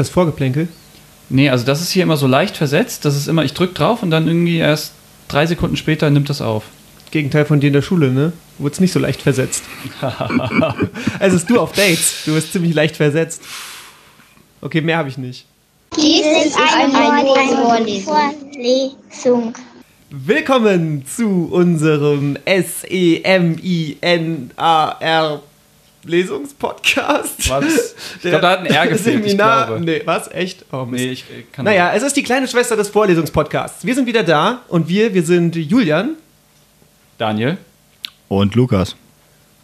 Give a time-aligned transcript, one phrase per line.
[0.00, 0.66] Das Vorgeplänkel?
[1.28, 3.04] Nee, also das ist hier immer so leicht versetzt.
[3.04, 4.92] Das ist immer, ich drücke drauf und dann irgendwie erst
[5.28, 6.64] drei Sekunden später nimmt das auf.
[7.10, 8.32] Gegenteil von dir in der Schule, ne?
[8.56, 9.62] Du wurdest nicht so leicht versetzt.
[11.18, 12.22] also bist du auf Dates.
[12.24, 13.42] Du wirst ziemlich leicht versetzt.
[14.62, 15.44] Okay, mehr habe ich nicht.
[15.94, 16.94] Dies ist eine
[17.52, 19.52] Vorlesung.
[20.08, 23.02] Willkommen zu unserem S-E-M-I-N-A-R
[26.04, 27.50] Lesungspodcast.
[27.50, 27.94] Was?
[28.16, 29.60] Ich glaube, da hat ein R gefehlt, Seminar.
[29.62, 29.84] ich glaube.
[29.84, 30.30] Nee, was?
[30.32, 30.64] Echt?
[30.72, 31.04] Oh, Mist.
[31.04, 33.84] Nee, ich kann Naja, es ist die kleine Schwester des Vorlesungspodcasts.
[33.84, 36.16] Wir sind wieder da und wir, wir sind Julian.
[37.18, 37.58] Daniel.
[38.28, 38.96] Und Lukas.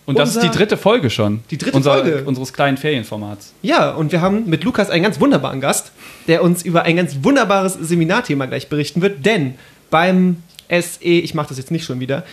[0.04, 1.40] Und das ist Unser- die dritte Folge schon.
[1.50, 2.22] Die dritte Unser, Folge.
[2.24, 3.52] Unseres kleinen Ferienformats.
[3.62, 5.90] Ja, und wir haben mit Lukas einen ganz wunderbaren Gast,
[6.28, 9.26] der uns über ein ganz wunderbares Seminarthema gleich berichten wird.
[9.26, 9.54] Denn
[9.90, 12.24] beim SE, ich mache das jetzt nicht schon wieder,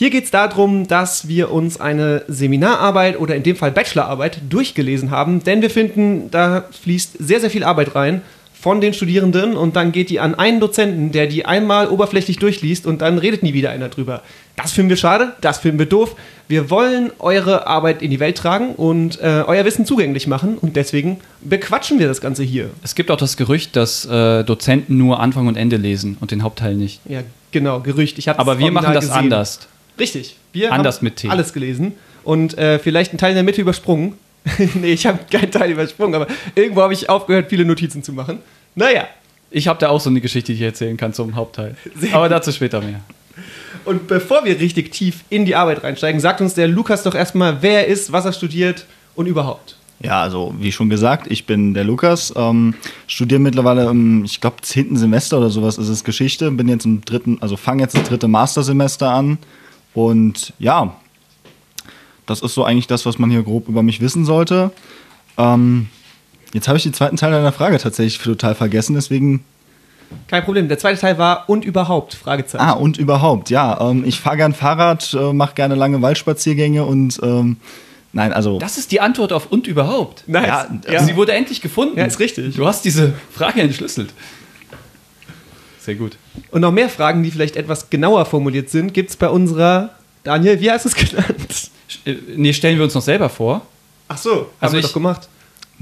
[0.00, 5.10] hier geht es darum, dass wir uns eine Seminararbeit oder in dem Fall Bachelorarbeit durchgelesen
[5.10, 5.44] haben.
[5.44, 8.22] Denn wir finden, da fließt sehr, sehr viel Arbeit rein
[8.58, 12.86] von den Studierenden und dann geht die an einen Dozenten, der die einmal oberflächlich durchliest
[12.86, 14.22] und dann redet nie wieder einer drüber.
[14.56, 16.16] Das finden wir schade, das finden wir doof.
[16.48, 20.76] Wir wollen eure Arbeit in die Welt tragen und äh, euer Wissen zugänglich machen und
[20.76, 22.70] deswegen bequatschen wir das Ganze hier.
[22.82, 26.42] Es gibt auch das Gerücht, dass äh, Dozenten nur Anfang und Ende lesen und den
[26.42, 27.00] Hauptteil nicht.
[27.06, 27.20] Ja,
[27.52, 28.16] genau, Gerücht.
[28.16, 29.24] Ich Aber wir machen das gesehen.
[29.24, 29.68] anders.
[30.00, 30.36] Richtig.
[30.52, 31.28] Wir Anders haben mit T.
[31.28, 31.92] alles gelesen
[32.24, 34.14] und äh, vielleicht einen Teil in der Mitte übersprungen.
[34.74, 38.38] nee, ich habe keinen Teil übersprungen, aber irgendwo habe ich aufgehört, viele Notizen zu machen.
[38.74, 39.06] Naja,
[39.50, 41.76] Ich habe da auch so eine Geschichte, die ich erzählen kann zum Hauptteil.
[41.94, 43.00] Sehr Aber dazu später mehr.
[43.84, 47.60] und bevor wir richtig tief in die Arbeit reinsteigen, sagt uns der Lukas doch erstmal,
[47.60, 49.76] wer er ist, was er studiert und überhaupt.
[50.02, 52.74] Ja, also wie schon gesagt, ich bin der Lukas, ähm,
[53.06, 57.02] studiere mittlerweile im, ich glaube, zehnten Semester oder sowas ist es Geschichte, bin jetzt im
[57.04, 59.36] dritten, also fange jetzt das dritte Mastersemester an
[59.94, 60.96] und ja,
[62.26, 64.70] das ist so eigentlich das, was man hier grob über mich wissen sollte.
[65.36, 65.88] Ähm,
[66.52, 69.44] jetzt habe ich den zweiten Teil deiner Frage tatsächlich total vergessen, deswegen
[70.28, 70.68] Kein Problem.
[70.68, 72.62] Der zweite Teil war und überhaupt, Fragezeichen.
[72.64, 73.80] Ah, und überhaupt, ja.
[73.80, 77.56] Ähm, ich fahre gern Fahrrad, äh, mache gerne lange Waldspaziergänge und ähm,
[78.12, 78.58] nein, also.
[78.58, 80.24] Das ist die Antwort auf und überhaupt.
[80.28, 80.46] Nice.
[80.46, 81.02] Ja, Ja.
[81.02, 81.98] Sie wurde endlich gefunden.
[81.98, 82.56] Ja, ist richtig.
[82.56, 84.12] Du hast diese Frage entschlüsselt.
[85.90, 86.16] Sehr gut.
[86.52, 89.90] Und noch mehr Fragen, die vielleicht etwas genauer formuliert sind, gibt es bei unserer,
[90.22, 91.70] Daniel, wie hast du es genannt?
[92.04, 93.62] Äh, Nee, stellen wir uns noch selber vor.
[94.06, 95.28] Ach so, haben Also wir ich- doch gemacht.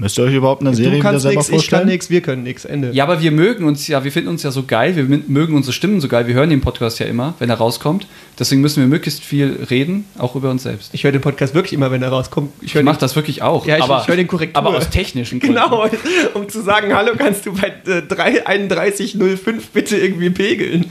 [0.01, 2.21] Müsst ihr euch überhaupt eine Serie du wieder kannst selber nichts, ich kann nichts, wir
[2.21, 2.63] können nichts.
[2.63, 2.91] Ende.
[2.93, 5.73] Ja, aber wir mögen uns ja, wir finden uns ja so geil, wir mögen unsere
[5.73, 8.07] Stimmen so geil, wir hören den Podcast ja immer, wenn er rauskommt.
[8.39, 10.93] Deswegen müssen wir möglichst viel reden, auch über uns selbst.
[10.93, 12.53] Ich höre den Podcast wirklich immer, wenn er rauskommt.
[12.61, 13.65] Ich Ich mache das wirklich auch.
[13.65, 14.57] Ja, ich- aber, ich höre den Korrektur.
[14.63, 15.55] Aber aus technischen Gründen.
[15.57, 15.85] Genau,
[16.33, 20.85] um zu sagen, hallo, kannst du bei äh, 33105 bitte irgendwie pegeln?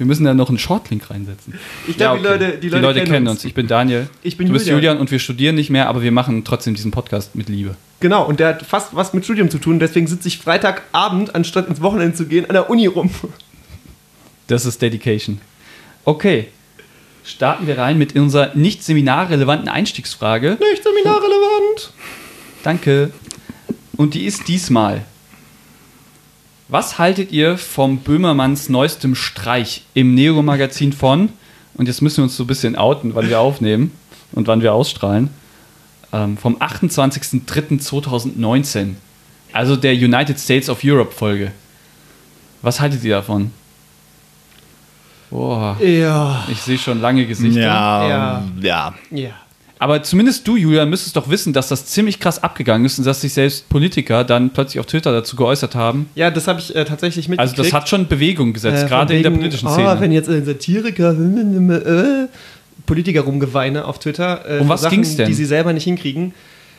[0.00, 1.52] Wir müssen da noch einen Shortlink reinsetzen.
[1.86, 3.40] Ich glaube, die Leute- die Leute kennen kennen uns.
[3.40, 3.44] uns.
[3.44, 4.08] Ich bin Daniel.
[4.22, 4.78] Ich bin du bist Julian.
[4.82, 7.74] Julian und wir studieren nicht mehr, aber wir machen trotzdem diesen Podcast mit Liebe.
[8.00, 11.68] Genau, und der hat fast was mit Studium zu tun, deswegen sitze ich Freitagabend, anstatt
[11.68, 13.10] ins Wochenende zu gehen, an der Uni rum.
[14.46, 15.38] Das ist Dedication.
[16.06, 16.48] Okay.
[17.22, 20.56] Starten wir rein mit unserer nicht seminarrelevanten Einstiegsfrage.
[20.58, 21.92] Nicht seminarrelevant.
[22.62, 23.10] Danke.
[23.98, 25.02] Und die ist diesmal.
[26.70, 31.30] Was haltet ihr vom Böhmermanns neuestem Streich im Neo-Magazin von?
[31.74, 33.90] Und jetzt müssen wir uns so ein bisschen outen, wann wir aufnehmen
[34.32, 35.30] und wann wir ausstrahlen.
[36.12, 38.94] Ähm, vom 28.03.2019.
[39.52, 41.50] Also der United States of Europe Folge.
[42.62, 43.50] Was haltet ihr davon?
[45.30, 46.44] Boah, Ja.
[46.50, 47.60] ich sehe schon lange Gesichter.
[47.60, 48.42] Ja, Ja.
[48.60, 48.94] ja.
[49.10, 49.30] Ja.
[49.82, 53.22] Aber zumindest du, Julian, müsstest doch wissen, dass das ziemlich krass abgegangen ist und dass
[53.22, 56.10] sich selbst Politiker dann plötzlich auf Twitter dazu geäußert haben.
[56.14, 57.58] Ja, das habe ich äh, tatsächlich Also mitgekriegt.
[57.58, 59.96] das hat schon Bewegung gesetzt, Äh, gerade von in der wegen, politischen oh, Szene.
[60.00, 62.28] wenn jetzt ein Satiriker, äh,
[62.84, 64.44] Politiker rumgeweine auf Twitter.
[64.46, 65.26] Äh, Um was Sachen, ging's denn?
[65.26, 66.34] Die sie selber nicht hinkriegen.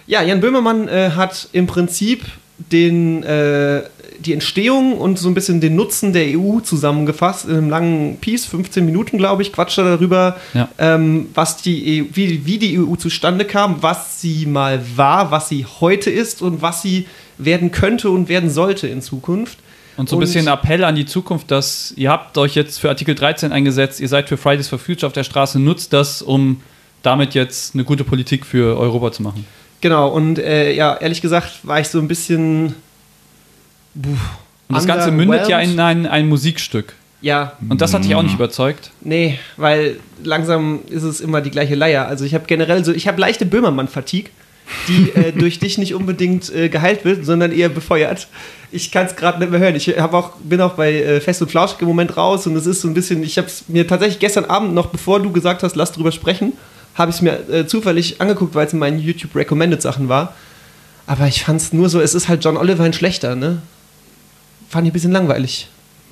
[0.06, 2.24] Ja, Jan Böhmermann äh, hat im Prinzip
[2.72, 3.84] den, äh,
[4.20, 8.46] die Entstehung und so ein bisschen den Nutzen der EU zusammengefasst in einem langen Piece,
[8.46, 10.70] 15 Minuten, glaube ich, quatscht er darüber, Ja.
[10.78, 15.50] ähm, was die EU, wie, wie die EU zustande kam, was sie mal war, was
[15.50, 17.08] sie heute ist und was sie
[17.38, 19.58] werden könnte und werden sollte in Zukunft.
[19.98, 23.14] und so ein bisschen Appell an die Zukunft, dass ihr habt euch jetzt für Artikel
[23.16, 26.62] 13 eingesetzt, ihr seid für Fridays for Future auf der Straße, nutzt das, um
[27.04, 29.46] damit jetzt eine gute Politik für Europa zu machen.
[29.82, 32.76] Genau, und äh, ja, ehrlich gesagt war ich so ein bisschen.
[34.00, 34.10] Puh,
[34.70, 36.94] Und das Ganze mündet ja in ein, ein Musikstück.
[37.22, 38.90] Ja, Und das hat dich auch nicht überzeugt.
[39.02, 42.08] nee, weil langsam ist es immer die gleiche Leier.
[42.08, 44.32] Also ich habe generell so, ich habe leichte Böhmermann-Fatigue,
[44.88, 48.28] die äh, durch dich nicht unbedingt äh, geheilt wird, sondern eher befeuert.
[48.72, 49.76] Ich kann es gerade nicht mehr hören.
[49.76, 52.66] Ich hab auch, bin auch bei äh, Fest und Flauschig im Moment raus und es
[52.66, 55.62] ist so ein bisschen, ich habe es mir tatsächlich gestern Abend noch, bevor du gesagt
[55.62, 56.54] hast, lass drüber sprechen,
[56.96, 60.34] habe ich es mir äh, zufällig angeguckt, weil es in meinen YouTube Recommended Sachen war.
[61.08, 63.62] Aber ich fand es nur so, es ist halt John Oliver ein schlechter, ne?
[64.70, 65.68] Fand ich ein bisschen langweilig.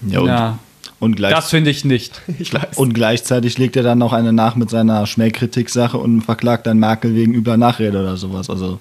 [0.07, 0.59] Ja, und, Ja,
[0.99, 2.21] und, gleich, das finde ich nicht.
[2.39, 2.77] Ich weiß.
[2.77, 7.15] und gleichzeitig legt er dann noch eine nach mit seiner Schmähkritik-Sache und verklagt dann Merkel
[7.15, 8.49] wegen übler Nachrede oder sowas.
[8.49, 8.79] Also,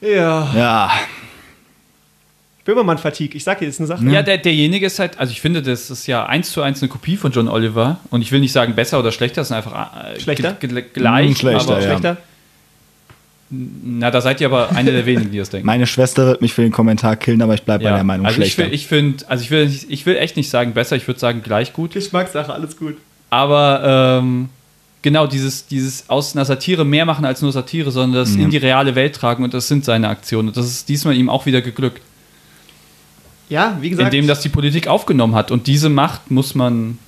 [0.00, 0.52] ja.
[0.54, 0.90] ja.
[2.66, 4.04] Böhmermann-Fatigue, ich sag dir, das ist eine Sache.
[4.08, 6.88] Ja, der, derjenige ist halt, also ich finde, das ist ja eins zu eins eine
[6.90, 7.98] Kopie von John Oliver.
[8.10, 10.52] Und ich will nicht sagen besser oder schlechter, es sind einfach äh, Schlechter?
[10.60, 11.28] gleich.
[11.28, 11.86] Hm, schlechter, aber, ja.
[11.88, 12.16] Schlechter?
[13.48, 15.66] Na, da seid ihr aber eine der wenigen, die das denken.
[15.66, 18.40] Meine Schwester wird mich für den Kommentar killen, aber ich bleibe bei der Meinung also
[18.42, 18.64] ich, schlechter.
[18.70, 21.42] will- ich finde, also ich will, ich will echt nicht sagen besser, ich würde sagen
[21.44, 21.92] gleich gut.
[21.92, 22.96] Geschmackssache, alles gut.
[23.30, 24.48] Aber ähm,
[25.02, 28.56] genau, dieses, dieses aus einer Satire mehr machen als nur Satire, sondern das in die
[28.56, 30.48] reale Welt tragen und das sind seine Aktionen.
[30.48, 32.00] Und das ist diesmal ihm auch wieder geglückt.
[33.48, 34.12] Ja, wie gesagt.
[34.12, 35.50] Indem das die Politik aufgenommen hat.
[35.50, 36.98] Und diese Macht muss man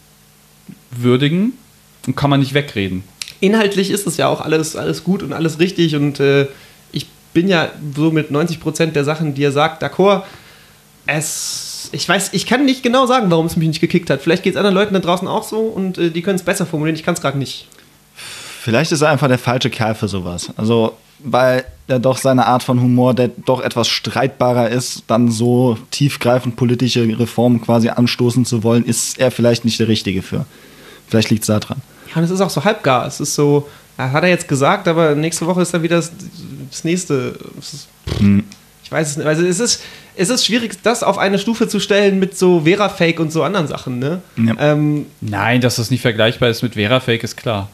[0.90, 1.52] würdigen
[2.06, 3.04] und kann man nicht wegreden.
[3.40, 6.46] inhaltlich ist es ja auch alles, alles gut und alles richtig und äh,
[6.92, 10.22] ich bin ja so mit 90% der Sachen, die er sagt, d'accord.
[11.06, 14.20] Es, ich weiß, ich kann nicht genau sagen, warum es mich nicht gekickt hat.
[14.20, 16.66] Vielleicht geht es anderen Leuten da draußen auch so und äh, die können es besser
[16.66, 16.96] formulieren.
[16.96, 17.66] Ich kann es gerade nicht.
[18.60, 20.50] Vielleicht ist er einfach der falsche Kerl für sowas.
[20.56, 25.78] Also, weil er doch seine Art von Humor, der doch etwas streitbarer ist, dann so
[25.90, 30.44] tiefgreifend politische Reformen quasi anstoßen zu wollen, ist er vielleicht nicht der Richtige für.
[31.08, 31.80] Vielleicht liegt es da dran.
[32.10, 33.06] Ja, und es ist auch so halbgar.
[33.06, 36.12] Es ist so, hat er jetzt gesagt, aber nächste Woche ist dann wieder das,
[36.70, 37.38] das nächste.
[37.58, 37.88] Es ist,
[38.84, 39.26] Ich weiß es nicht.
[39.26, 39.82] Also es ist,
[40.16, 43.66] es ist schwierig, das auf eine Stufe zu stellen mit so Vera-Fake und so anderen
[43.66, 44.20] Sachen, ne?
[44.36, 44.54] Ja.
[44.58, 47.70] Ähm, Nein, dass das nicht vergleichbar ist mit Vera-Fake, ist klar.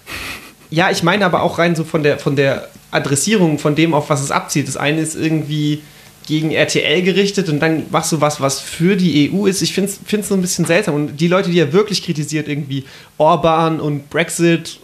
[0.70, 4.11] Ja, ich meine aber auch rein so von der, von der Adressierung, von dem, auf
[4.11, 4.69] was es abzielt.
[4.69, 5.81] Das eine ist irgendwie
[6.26, 9.62] gegen RTL gerichtet und dann machst du was, was für die EU ist.
[9.62, 10.94] Ich finde es so ein bisschen seltsam.
[10.94, 12.85] Und die Leute, die er wirklich kritisiert, irgendwie
[13.19, 14.79] Orban und Brexit,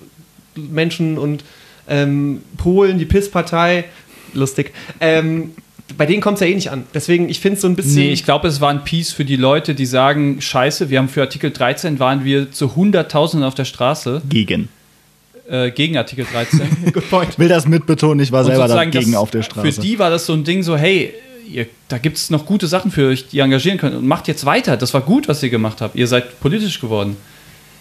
[0.55, 1.45] Menschen und
[1.89, 3.85] ähm, Polen, die PIS-Partei,
[4.35, 5.53] lustig, ähm,
[5.97, 6.85] bei denen kommt es ja eh nicht an.
[6.95, 7.97] Deswegen, ich finde es so ein bisschen.
[7.97, 11.09] Nee, ich glaube, es war ein Piece für die Leute, die sagen, scheiße, wir haben
[11.09, 14.69] für Artikel 13 waren wir zu Hunderttausenden auf der Straße Gegen.
[15.51, 16.93] Äh, gegen Artikel 13.
[16.93, 17.39] Good point.
[17.39, 19.73] Will das mitbetonen, ich war selber dagegen das- auf der Straße.
[19.73, 21.13] Für die war das so ein Ding so, hey,
[21.51, 24.29] ihr, da gibt es noch gute Sachen für euch, die ihr engagieren könnt und macht
[24.29, 24.77] jetzt weiter.
[24.77, 25.97] Das war gut, was ihr gemacht habt.
[25.97, 27.17] Ihr seid politisch geworden.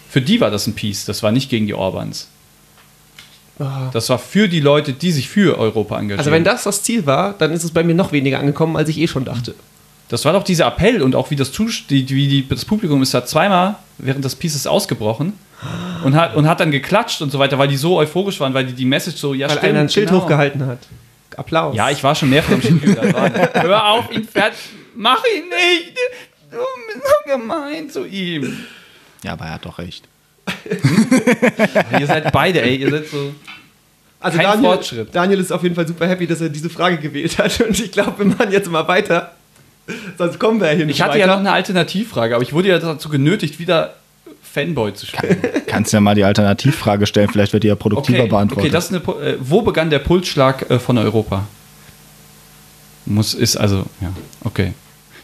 [0.08, 1.04] Für die war das ein Piece.
[1.04, 2.28] Das war nicht gegen die Orbans.
[3.60, 3.90] Ah.
[3.92, 6.18] Das war für die Leute, die sich für Europa engagieren.
[6.18, 8.88] Also, wenn das das Ziel war, dann ist es bei mir noch weniger angekommen, als
[8.88, 9.54] ich eh schon dachte.
[10.08, 13.00] Das war doch dieser Appell und auch wie das, Zus- die, wie die, das Publikum
[13.02, 15.34] ist da zweimal während des Pieces ausgebrochen
[16.04, 18.64] und hat, und hat dann geklatscht und so weiter, weil die so euphorisch waren, weil
[18.66, 20.22] die die Message so, ja, Weil stimmt, einer ein Schild genau.
[20.22, 20.78] hochgehalten hat.
[21.36, 21.76] Applaus.
[21.76, 22.82] Ja, ich war schon mehrfach im
[23.12, 23.30] war-
[23.62, 24.58] Hör auf, ihn fertig.
[24.96, 25.96] Mach ihn nicht.
[26.50, 28.58] Du bist so gemein zu ihm.
[29.22, 30.04] ja, aber er hat doch recht.
[32.00, 32.76] ihr seid beide, ey.
[32.76, 33.32] Ihr seid so.
[34.18, 35.14] Also Kein Daniel, Fortschritt.
[35.14, 37.58] Daniel ist auf jeden Fall super happy, dass er diese Frage gewählt hat.
[37.60, 39.32] Und ich glaube, wir machen jetzt mal weiter.
[40.18, 41.20] Sonst kommen wir ja hier nicht Ich hatte weiter.
[41.20, 43.94] ja noch eine Alternativfrage, aber ich wurde ja dazu genötigt, wieder
[44.52, 45.38] Fanboy zu spielen.
[45.66, 48.64] Kannst ja mal die Alternativfrage stellen, vielleicht wird die ja produktiver Okay, beantwortet.
[48.64, 51.46] okay das ist eine, äh, wo begann der Pulsschlag äh, von Europa?
[53.06, 54.12] Muss, ist also, ja,
[54.44, 54.72] okay.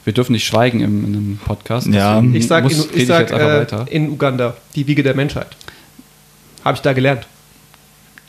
[0.04, 1.88] Wir dürfen nicht schweigen im, in einem Podcast.
[1.88, 2.22] Ja.
[2.32, 3.86] ich sag, muss, in, rede ich sag jetzt einfach äh, weiter.
[3.90, 5.48] in Uganda, die Wiege der Menschheit.
[6.64, 7.26] Habe ich da gelernt.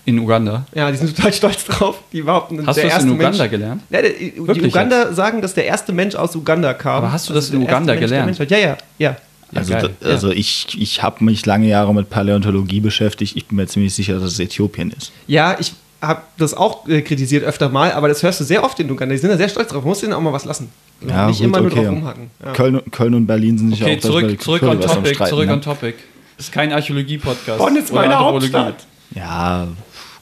[0.05, 0.65] In Uganda.
[0.73, 2.01] Ja, die sind total stolz drauf.
[2.13, 3.83] Die behaupten, Hast der du das erste in Uganda Mensch, gelernt?
[3.89, 6.95] Ja, die Wirklich Uganda sagen, dass der erste Mensch aus Uganda kam.
[6.95, 8.25] Aber hast du das in der erste Uganda Mensch gelernt?
[8.25, 8.51] Menschheit.
[8.51, 8.57] Ja,
[8.97, 9.17] ja,
[9.51, 9.59] ja.
[9.59, 9.89] also geil.
[9.99, 13.35] da- also ich, ich habe mich lange Jahre mit Paläontologie beschäftigt.
[13.35, 15.11] Ich bin mir ziemlich sicher, dass es Äthiopien ist.
[15.27, 18.79] Ja, ich habe das auch äh, kritisiert öfter mal, aber das hörst du sehr oft
[18.79, 19.13] in Uganda.
[19.13, 19.81] Die sind da sehr stolz drauf.
[19.83, 20.69] Man muss denen auch mal was lassen.
[21.01, 21.83] Also Ja, nicht gut, immer nur okay.
[21.83, 22.29] drauf rumhacken.
[22.45, 22.53] Ja.
[22.53, 25.53] Köln, Köln und Berlin sind sich Okay, auch zurück, zurück on topic, Streiten, zurück ne?
[25.53, 25.95] on topic.
[26.37, 27.57] Ist kein Archäologie-Podcast.
[27.57, 28.19] Bonn ist meine.
[28.19, 28.85] Hauptstadt.
[29.15, 29.67] Ja,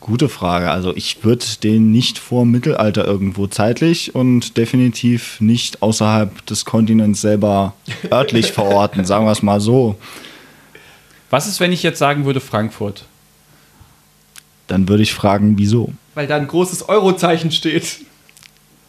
[0.05, 0.69] gute Frage.
[0.69, 7.21] Also ich würde den nicht vor Mittelalter irgendwo zeitlich und definitiv nicht außerhalb des Kontinents
[7.21, 7.73] selber
[8.11, 9.97] örtlich verorten, sagen wir es mal so.
[11.31, 13.05] Was ist, wenn ich jetzt sagen würde Frankfurt?
[14.67, 15.91] Dann würde ich fragen, wieso?
[16.13, 18.01] Weil da ein großes Eurozeichen steht.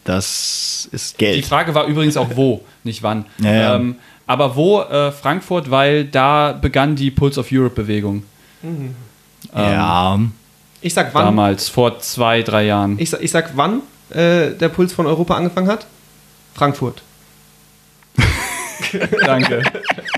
[0.03, 1.45] Das ist Die Geld.
[1.47, 3.25] Frage war übrigens auch wo, nicht wann.
[3.39, 3.75] Ja, ja.
[3.75, 3.95] Ähm,
[4.27, 8.21] aber wo äh, Frankfurt, weil da begann die Pulse of Europe-Bewegung.
[9.55, 10.19] ja,
[10.81, 11.25] Ich sag wann.
[11.25, 12.97] Damals, vor zwei, drei Jahren.
[12.99, 13.81] Ich, sag- ich sag wann
[14.11, 15.87] äh, der Puls von Europa angefangen hat.
[16.53, 17.01] Frankfurt.
[19.25, 19.63] Danke.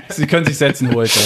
[0.08, 1.18] Sie können sich setzen, Holte.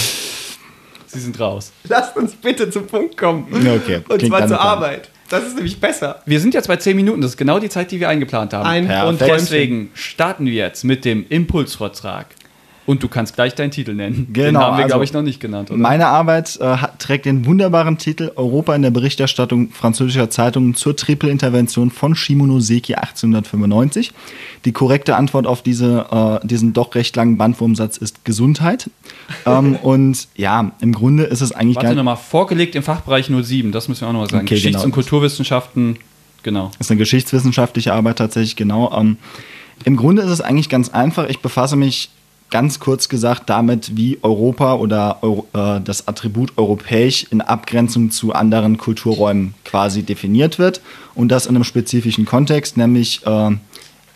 [1.07, 1.71] Sie sind raus.
[1.87, 3.47] Lasst uns bitte zum Punkt kommen.
[3.51, 4.01] Okay.
[4.07, 4.59] Und Klingt zwar zur.
[4.59, 5.09] Arbeit.
[5.29, 6.21] Das ist nämlich besser.
[6.25, 8.67] Wir sind jetzt bei 10 Minuten, das ist genau die Zeit, die wir eingeplant haben.
[8.67, 9.07] Ein.
[9.07, 12.27] Und deswegen starten wir jetzt mit dem Impulsvortrag.
[12.85, 14.27] Und du kannst gleich deinen Titel nennen.
[14.29, 15.79] Den Genau, haben wir, also glaube ich, noch nicht genannt, oder?
[15.79, 21.89] Meine Arbeit äh, trägt den wunderbaren Titel Europa in der Berichterstattung französischer Zeitungen zur Triple-Intervention
[21.89, 24.11] von Shimonoseki 1895.
[24.65, 28.89] Die korrekte Antwort auf diese, äh, diesen doch recht langen Bandwurmsatz ist Gesundheit.
[29.47, 33.71] ähm, und ja, im Grunde ist es eigentlich Warte gar nochmal, vorgelegt im Fachbereich 07,
[33.71, 34.45] das müssen wir auch nochmal sagen.
[34.45, 34.85] Okay, Geschichts- genau.
[34.85, 35.97] und Kulturwissenschaften,
[36.43, 36.69] genau.
[36.77, 38.95] ist eine geschichtswissenschaftliche Arbeit tatsächlich, genau.
[38.95, 39.17] Ähm,
[39.85, 41.27] Im Grunde ist es eigentlich ganz einfach.
[41.29, 42.11] Ich befasse mich
[42.49, 48.33] ganz kurz gesagt damit, wie Europa oder Euro, äh, das Attribut europäisch in Abgrenzung zu
[48.33, 50.81] anderen Kulturräumen quasi definiert wird.
[51.15, 53.29] Und das in einem spezifischen Kontext, nämlich äh,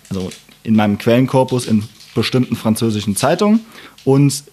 [0.09, 0.29] also
[0.63, 1.83] in meinem Quellenkorpus in
[2.15, 3.61] bestimmten französischen Zeitungen
[4.03, 4.43] und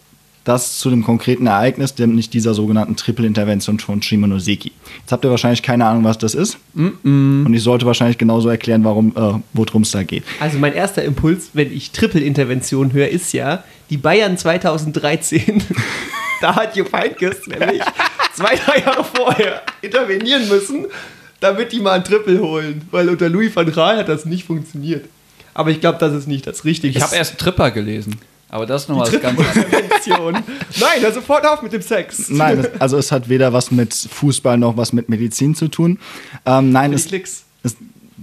[0.46, 4.70] das zu dem konkreten Ereignis, nämlich dieser sogenannten Triple-Intervention von Shimonoseki.
[5.00, 6.58] Jetzt habt ihr wahrscheinlich keine Ahnung, was das ist.
[6.72, 10.22] Und ich sollte wahrscheinlich genauso erklären, warum, äh, worum es da geht.
[10.38, 15.64] Also mein erster Impuls, wenn ich Triple-Intervention höre, ist ja, die Bayern 2013,
[16.40, 17.82] da hat Jupp Heynckes nämlich
[18.34, 20.86] zwei, drei Jahre vorher intervenieren müssen,
[21.40, 22.82] damit die mal ein Triple holen.
[22.92, 25.06] Weil unter Louis van Gaal hat das nicht funktioniert.
[25.54, 26.96] Aber ich glaube, das ist nicht das Richtige.
[26.96, 30.44] Ich habe erst Tripper gelesen, aber das ist nochmal was ganz anderes.
[30.80, 32.28] Nein, hör sofort auf mit dem Sex.
[32.28, 35.98] Nein, es, also es hat weder was mit Fußball noch was mit Medizin zu tun.
[36.44, 37.44] Ähm, nein, Für die es, Klicks.
[37.62, 37.76] es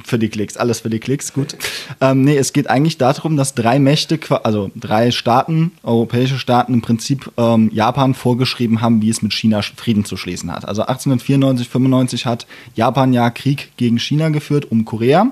[0.05, 1.55] für die Klicks, alles für die Klicks, gut.
[2.01, 6.81] ähm, nee, es geht eigentlich darum, dass drei Mächte, also drei Staaten, europäische Staaten im
[6.81, 10.67] Prinzip ähm, Japan vorgeschrieben haben, wie es mit China Frieden zu schließen hat.
[10.67, 15.31] Also 1894, 95 hat Japan ja Krieg gegen China geführt um Korea.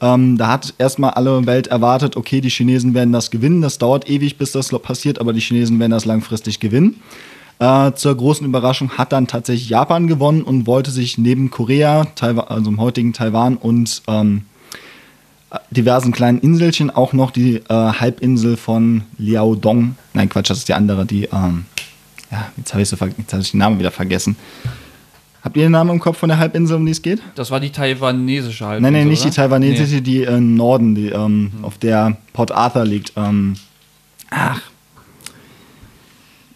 [0.00, 3.62] Ähm, da hat erstmal alle Welt erwartet, okay, die Chinesen werden das gewinnen.
[3.62, 7.00] Das dauert ewig, bis das passiert, aber die Chinesen werden das langfristig gewinnen.
[7.58, 12.48] Äh, zur großen Überraschung hat dann tatsächlich Japan gewonnen und wollte sich neben Korea, Taiwan,
[12.48, 14.42] also im heutigen Taiwan und ähm,
[15.70, 20.74] diversen kleinen Inselchen auch noch die äh, Halbinsel von Liaodong, nein Quatsch, das ist die
[20.74, 21.64] andere, die, ähm,
[22.30, 24.36] ja, jetzt habe ich, so, hab ich den Namen wieder vergessen.
[25.46, 27.22] Habt ihr den Namen im Kopf von der Halbinsel, um die es geht?
[27.36, 29.30] Das war die taiwanesische Halbinsel, Nein, nein, nicht oder?
[29.30, 30.00] die taiwanesische, Nee.
[30.00, 33.12] die im Norden, die, ähm, auf der Port Arthur liegt.
[33.14, 33.54] Ähm,
[34.28, 34.60] ach,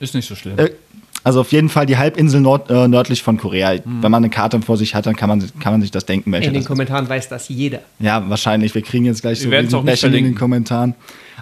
[0.01, 0.59] Ist nicht so schlimm.
[0.59, 0.71] Äh,
[1.23, 3.75] Also auf jeden Fall die Halbinsel nord, äh, nördlich von Korea.
[3.85, 6.33] Wenn man eine Karte vor sich hat, dann kann man, kann man sich das denken,
[6.33, 6.69] welche In den das ist.
[6.69, 7.81] Kommentaren weiß das jeder.
[7.99, 8.75] Ja, wahrscheinlich.
[8.75, 10.35] Wir kriegen jetzt gleich Wir so nicht Bächen in den.
[10.35, 10.95] Kommentaren.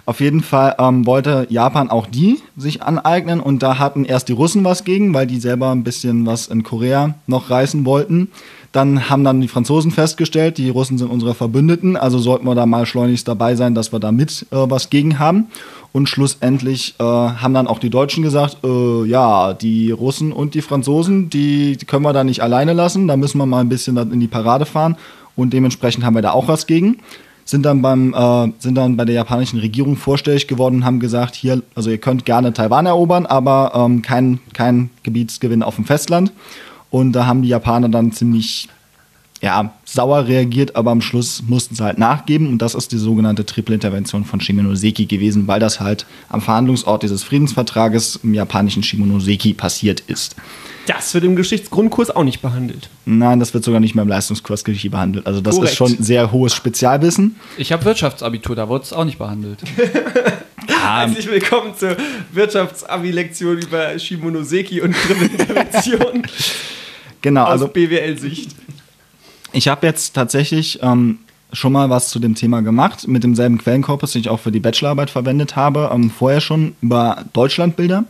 [0.05, 4.33] Auf jeden Fall ähm, wollte Japan auch die sich aneignen und da hatten erst die
[4.33, 8.29] Russen was gegen, weil die selber ein bisschen was in Korea noch reißen wollten.
[8.71, 12.67] Dann haben dann die Franzosen festgestellt, die Russen sind unsere Verbündeten, also sollten wir da
[12.67, 15.47] mal schleunigst dabei sein, dass wir da mit äh, was gegen haben.
[15.91, 20.61] Und schlussendlich äh, haben dann auch die Deutschen gesagt, äh, ja, die Russen und die
[20.61, 24.19] Franzosen, die, können wir da nicht alleine lassen, da müssen wir mal ein bisschen in
[24.19, 24.97] die Parade fahren.
[25.35, 26.97] Und dementsprechend haben wir da auch was gegen.
[27.45, 31.33] Sind dann beim äh, sind dann bei der japanischen Regierung vorstellig geworden und haben gesagt,
[31.33, 36.31] hier, also ihr könnt gerne Taiwan erobern, aber ähm, kein, kein Gebietsgewinn auf dem Festland.
[36.91, 38.69] Und da haben die Japaner dann ziemlich
[39.41, 43.45] ja, sauer reagiert, aber am Schluss mussten sie halt nachgeben und das ist die sogenannte
[43.45, 50.01] Triple-Intervention von Shimonoseki gewesen, weil das halt am Verhandlungsort dieses Friedensvertrages im japanischen Shimonoseki passiert
[50.01, 50.35] ist.
[50.87, 52.89] Das wird im Geschichtsgrundkurs auch nicht behandelt.
[53.05, 55.25] Nein, das wird sogar nicht mehr im Leistungskurs Geschichte behandelt.
[55.25, 55.71] Also das Korrekt.
[55.71, 57.35] ist schon sehr hohes Spezialwissen.
[57.57, 59.59] Ich habe Wirtschaftsabitur, da wurde es auch nicht behandelt.
[60.67, 61.95] Herzlich willkommen zur
[62.33, 66.23] Wirtschaftsabi-Lektion über Shimonoseki und Triple-Intervention
[67.21, 68.55] Genau, aus also BWL-Sicht.
[69.51, 71.19] Ich habe jetzt tatsächlich ähm,
[71.51, 74.59] schon mal was zu dem Thema gemacht, mit demselben Quellenkorpus, den ich auch für die
[74.59, 78.05] Bachelorarbeit verwendet habe, ähm, vorher schon über Deutschlandbilder.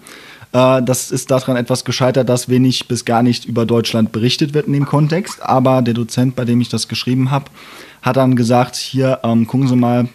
[0.51, 4.67] Äh, das ist daran etwas gescheitert, dass wenig bis gar nicht über Deutschland berichtet wird
[4.67, 5.41] in dem Kontext.
[5.41, 7.45] Aber der Dozent, bei dem ich das geschrieben habe,
[8.01, 10.09] hat dann gesagt, hier ähm, gucken Sie mal,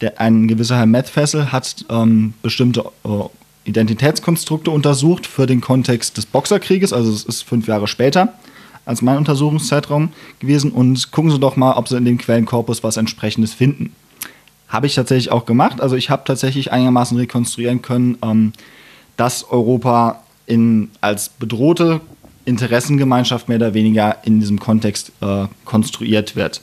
[0.00, 3.08] der, ein gewisser Herr Methfessel hat ähm, bestimmte äh,
[3.64, 8.32] Identitätskonstrukte untersucht für den Kontext des Boxerkrieges, also es ist fünf Jahre später
[8.88, 12.96] als mein Untersuchungszeitraum gewesen und gucken Sie doch mal, ob Sie in dem Quellenkorpus was
[12.96, 13.92] entsprechendes finden.
[14.66, 15.82] Habe ich tatsächlich auch gemacht.
[15.82, 18.54] Also ich habe tatsächlich einigermaßen rekonstruieren können, ähm,
[19.18, 22.00] dass Europa in, als bedrohte
[22.46, 26.62] Interessengemeinschaft mehr oder weniger in diesem Kontext äh, konstruiert wird.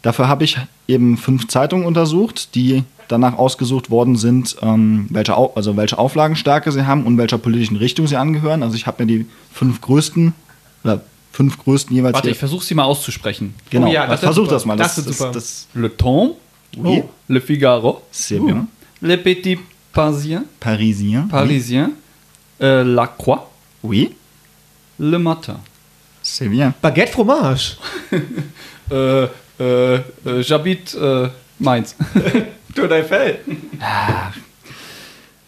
[0.00, 0.56] Dafür habe ich
[0.86, 6.72] eben fünf Zeitungen untersucht, die danach ausgesucht worden sind, ähm, welche, Au also welche Auflagenstärke
[6.72, 8.62] sie haben und welcher politischen Richtung sie angehören.
[8.62, 10.32] Also ich habe mir die fünf größten
[10.82, 11.02] oder
[11.38, 12.14] fünf größten jeweils.
[12.14, 13.54] Warte, ich versuche sie mal auszusprechen.
[13.70, 14.54] genau, Oh ja, das versuch super.
[14.56, 14.76] das mal.
[14.76, 15.30] Das ist super.
[15.30, 16.34] Das, Le Temps,
[16.76, 17.04] Oui.
[17.28, 18.66] Le Figaro, c'est bien.
[19.00, 19.56] Le Petit
[19.92, 21.28] Parisien, Parisien.
[21.30, 21.92] Parisien,
[22.60, 23.48] äh, La Croix,
[23.84, 24.16] Oui,
[24.98, 25.60] Le Matin.
[26.22, 26.74] c'est bien.
[26.82, 27.76] Baguette Fromage.
[28.90, 29.24] Äh,
[29.60, 30.00] äh,
[30.42, 31.28] J'habite äh,
[31.60, 31.94] Mainz.
[32.74, 33.38] Du dein Fell.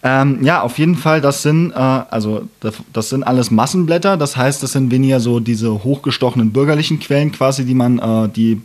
[0.02, 4.36] Ähm, ja, auf jeden Fall, das sind, äh, also das, das sind alles Massenblätter, das
[4.36, 8.62] heißt, das sind weniger so diese hochgestochenen bürgerlichen Quellen quasi, die man, äh, die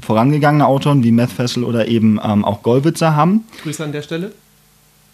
[0.00, 3.44] vorangegangene Autoren wie Meth Fessel oder eben ähm, auch Gollwitzer haben.
[3.62, 4.32] Grüße an der Stelle.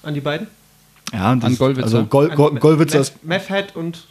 [0.03, 0.49] An die beiden.
[1.13, 1.85] Ja, das, An Gollwitzer.
[1.85, 4.07] Also Goll, Goll, An Gollwitzer ist Meth Head und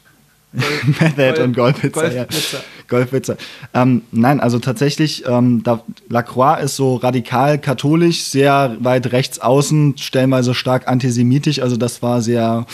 [0.99, 2.11] Method und Goldwitzer.
[2.11, 2.23] Ja.
[2.23, 2.63] Goldwitzer.
[2.87, 3.37] Goldwitzer.
[3.73, 9.97] Ähm, nein, also tatsächlich, ähm, da, Lacroix ist so radikal katholisch, sehr weit rechts außen,
[9.97, 11.59] stellenweise stark antisemitisch.
[11.59, 12.65] Also das war sehr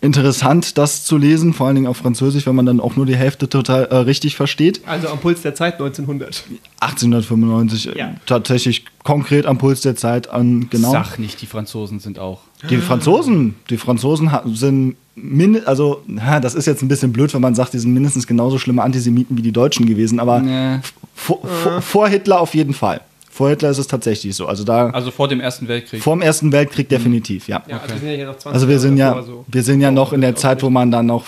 [0.00, 3.16] interessant, das zu lesen, vor allen Dingen auf Französisch, wenn man dann auch nur die
[3.16, 4.80] Hälfte total äh, richtig versteht.
[4.86, 6.44] Also am Puls der Zeit 1900.
[6.80, 8.14] 1895 äh, Ja.
[8.26, 10.92] tatsächlich konkret am Puls der Zeit an genau.
[10.92, 12.40] Sag nicht, die Franzosen sind auch.
[12.68, 16.02] Die Franzosen, die Franzosen sind min also
[16.42, 19.36] das ist jetzt ein bisschen blöd, wenn man sagt, die sind mindestens genauso schlimme Antisemiten
[19.36, 20.78] wie die Deutschen gewesen, aber Nee.
[21.14, 23.00] vor, vor, vor Hitler auf jeden Fall.
[23.40, 24.44] Vor Hitler ist es tatsächlich so.
[24.46, 26.02] Also da Also vor dem Ersten Weltkrieg.
[26.02, 27.62] vor dem Ersten Weltkrieg definitiv, ja.
[27.66, 29.46] Ja, also wir sind ja 20 Also wir sind ja, so.
[29.48, 31.24] wir sind ja noch in der Zeit, wo man dann noch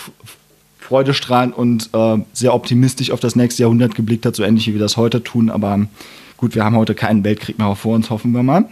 [0.79, 4.79] freudestrahlend und äh, sehr optimistisch auf das nächste Jahrhundert geblickt hat, so ähnlich wie wir
[4.79, 5.49] das heute tun.
[5.49, 5.87] Aber ähm,
[6.37, 8.65] gut, wir haben heute keinen Weltkrieg mehr vor uns, hoffen wir mal.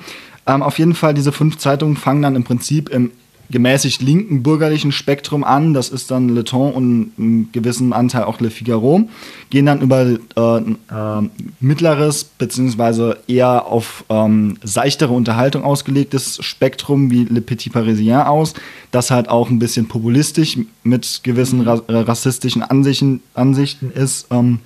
[0.46, 3.10] Ähm, auf jeden Fall, diese fünf Zeitungen fangen dann im Prinzip im
[3.52, 5.74] gemäßigt linken bürgerlichen Spektrum an.
[5.74, 9.08] Das ist dann Le Temps und einen gewissen Anteil auch Le Figaro.
[9.50, 11.30] Gehen dann über äh, äh,
[11.60, 18.54] mittleres beziehungsweise eher auf ähm, seichtere Unterhaltung ausgelegtes Spektrum wie Le Petit Parisien aus.
[18.92, 24.28] Das halt auch ein bisschen populistisch mit gewissen ra äh, rassistischen Ansichten, Ansichten ist.
[24.32, 24.60] Ähm,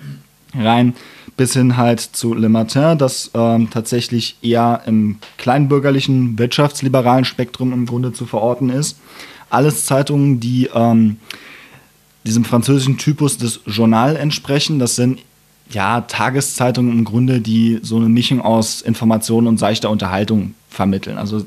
[0.54, 0.94] rein
[1.38, 7.86] bis hin halt zu Le Matin, das ähm, tatsächlich eher im kleinbürgerlichen, wirtschaftsliberalen Spektrum im
[7.86, 8.98] Grunde zu verorten ist.
[9.50, 11.18] Alles Zeitungen, die ähm,
[12.26, 14.80] diesem französischen Typus des Journal entsprechen.
[14.80, 15.20] Das sind
[15.70, 21.18] ja Tageszeitungen im Grunde, die so eine Mischung aus Information und seichter Unterhaltung vermitteln.
[21.18, 21.46] Also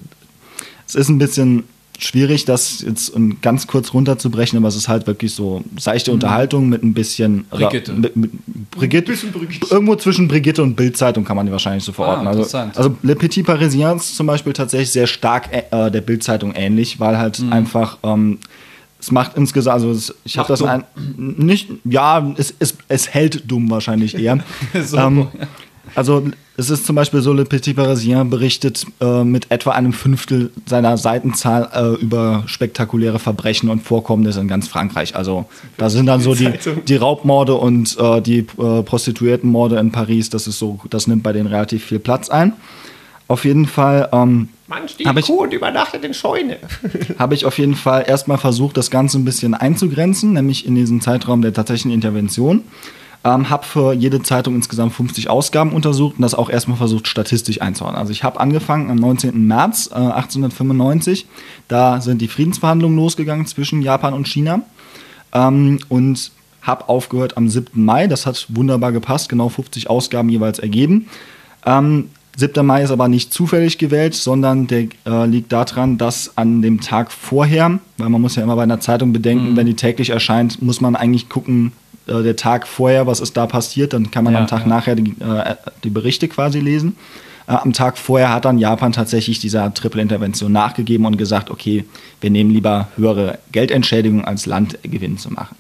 [0.87, 1.64] es ist ein bisschen
[1.99, 3.12] schwierig, das jetzt
[3.43, 7.93] ganz kurz runterzubrechen, aber es ist halt wirklich so seichte Unterhaltung mit ein bisschen Brigitte.
[7.93, 8.31] Mit, mit
[8.71, 9.11] Brigitte.
[9.12, 9.67] bisschen Brigitte.
[9.71, 12.26] Irgendwo zwischen Brigitte und Bildzeitung kann man die wahrscheinlich so verorten.
[12.26, 16.52] Ah, also, also Le Petit Parisien ist zum Beispiel tatsächlich sehr stark äh, der Bildzeitung
[16.55, 17.52] ähnlich, weil halt Mhm.
[17.52, 18.38] einfach ähm,
[19.00, 20.82] es macht insgesamt, also es, ich habe das ein,
[21.17, 24.39] nicht, ja, es, es, es hält dumm wahrscheinlich eher.
[24.84, 25.47] So, ähm, ja.
[25.94, 26.24] Also
[26.56, 30.96] es ist zum Beispiel so, Le Petit Parisien berichtet äh, mit etwa einem Fünftel seiner
[30.98, 35.14] Seitenzahl äh, über spektakuläre Verbrechen und Vorkommnisse in ganz Frankreich.
[35.14, 35.46] Also
[35.76, 36.50] da sind dann so die,
[36.86, 40.30] die Raubmorde und äh, die äh, Prostituiertenmorde in Paris.
[40.30, 42.52] Das ist so, das nimmt bei denen relativ viel Platz ein.
[43.28, 46.56] Auf jeden Fall ähm, Mann, Hab ich- Kuh und übernachtet in Scheune.
[47.18, 51.00] habe ich auf jeden Fall erstmal versucht, das Ganze ein bisschen einzugrenzen, nämlich in diesen
[51.00, 52.62] Zeitraum der tatsächlichen Intervention.
[53.25, 57.61] Ähm, habe für jede Zeitung insgesamt 50 Ausgaben untersucht und das auch erstmal versucht, statistisch
[57.61, 58.00] einzuordnen.
[58.00, 59.47] Also ich habe angefangen am 19.
[59.47, 61.26] März äh, 1895.
[61.67, 64.63] Da sind die Friedensverhandlungen losgegangen zwischen Japan und China.
[65.33, 66.31] Ähm, und
[66.63, 67.85] habe aufgehört am 7.
[67.85, 68.07] Mai.
[68.07, 71.09] Das hat wunderbar gepasst, genau 50 Ausgaben jeweils ergeben.
[71.67, 72.65] Ähm, 7.
[72.65, 77.11] Mai ist aber nicht zufällig gewählt, sondern der äh, liegt daran, dass an dem Tag
[77.11, 80.81] vorher, weil man muss ja immer bei einer Zeitung bedenken, wenn die täglich erscheint, muss
[80.81, 81.73] man eigentlich gucken,
[82.08, 84.66] äh, der Tag vorher, was ist da passiert, dann kann man Ja, am Tag ja.
[84.66, 86.97] nachher die, äh, die Berichte quasi lesen.
[87.47, 91.84] Äh, am Tag vorher hat dann Japan tatsächlich dieser Triple-Intervention nachgegeben und gesagt, okay,
[92.21, 95.56] wir nehmen lieber höhere Geldentschädigungen als Landgewinn zu machen.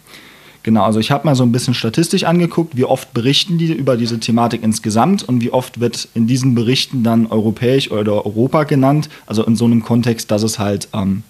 [0.64, 3.96] Genau, also ich habe mal so ein bisschen statistisch angeguckt, wie oft berichten die über
[3.96, 9.08] diese Thematik insgesamt und wie oft wird in diesen Berichten dann europäisch oder Europa genannt.
[9.24, 11.22] Also in so einem Kontext, dass es halt ähm,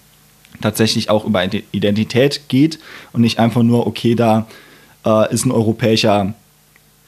[0.61, 2.81] tatsächlich auch über Ide- Identität geht
[3.12, 4.46] und nicht einfach nur, okay, da
[5.09, 6.35] äh, ist ein europäischer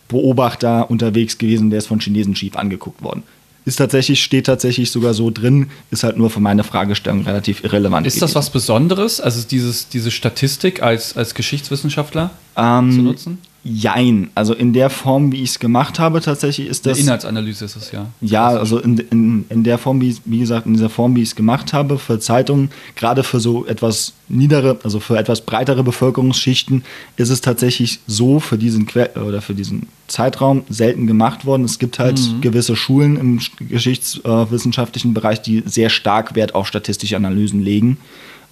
[0.09, 3.23] Beobachter unterwegs gewesen, der ist von Chinesen schief angeguckt worden.
[3.67, 8.07] Ist tatsächlich, steht tatsächlich sogar so drin, ist halt nur für meine Fragestellung relativ irrelevant.
[8.07, 8.37] Ist das gewesen.
[8.37, 13.39] was Besonderes, also dieses, diese Statistik als, als Geschichtswissenschaftler Ähm, zu nutzen?
[13.63, 14.31] Jein.
[14.35, 17.03] Also in der Form, wie ich es gemacht habe, tatsächlich ist Eine das.
[17.03, 18.07] Inhaltsanalyse ist es ja.
[18.23, 21.31] Ja, also in, in, in der Form, wie, wie gesagt, in dieser Form, wie ich
[21.31, 26.85] es gemacht habe, für Zeitungen, gerade für so etwas niedere, also für etwas breitere Bevölkerungsschichten,
[27.19, 31.65] ist es tatsächlich so für diesen que oder für diesen Zeitraum selten gemacht worden.
[31.65, 37.63] Es gibt halt gewisse Schulen im geschichtswissenschaftlichen Bereich, die sehr stark Wert auf statistische Analysen
[37.63, 37.99] legen.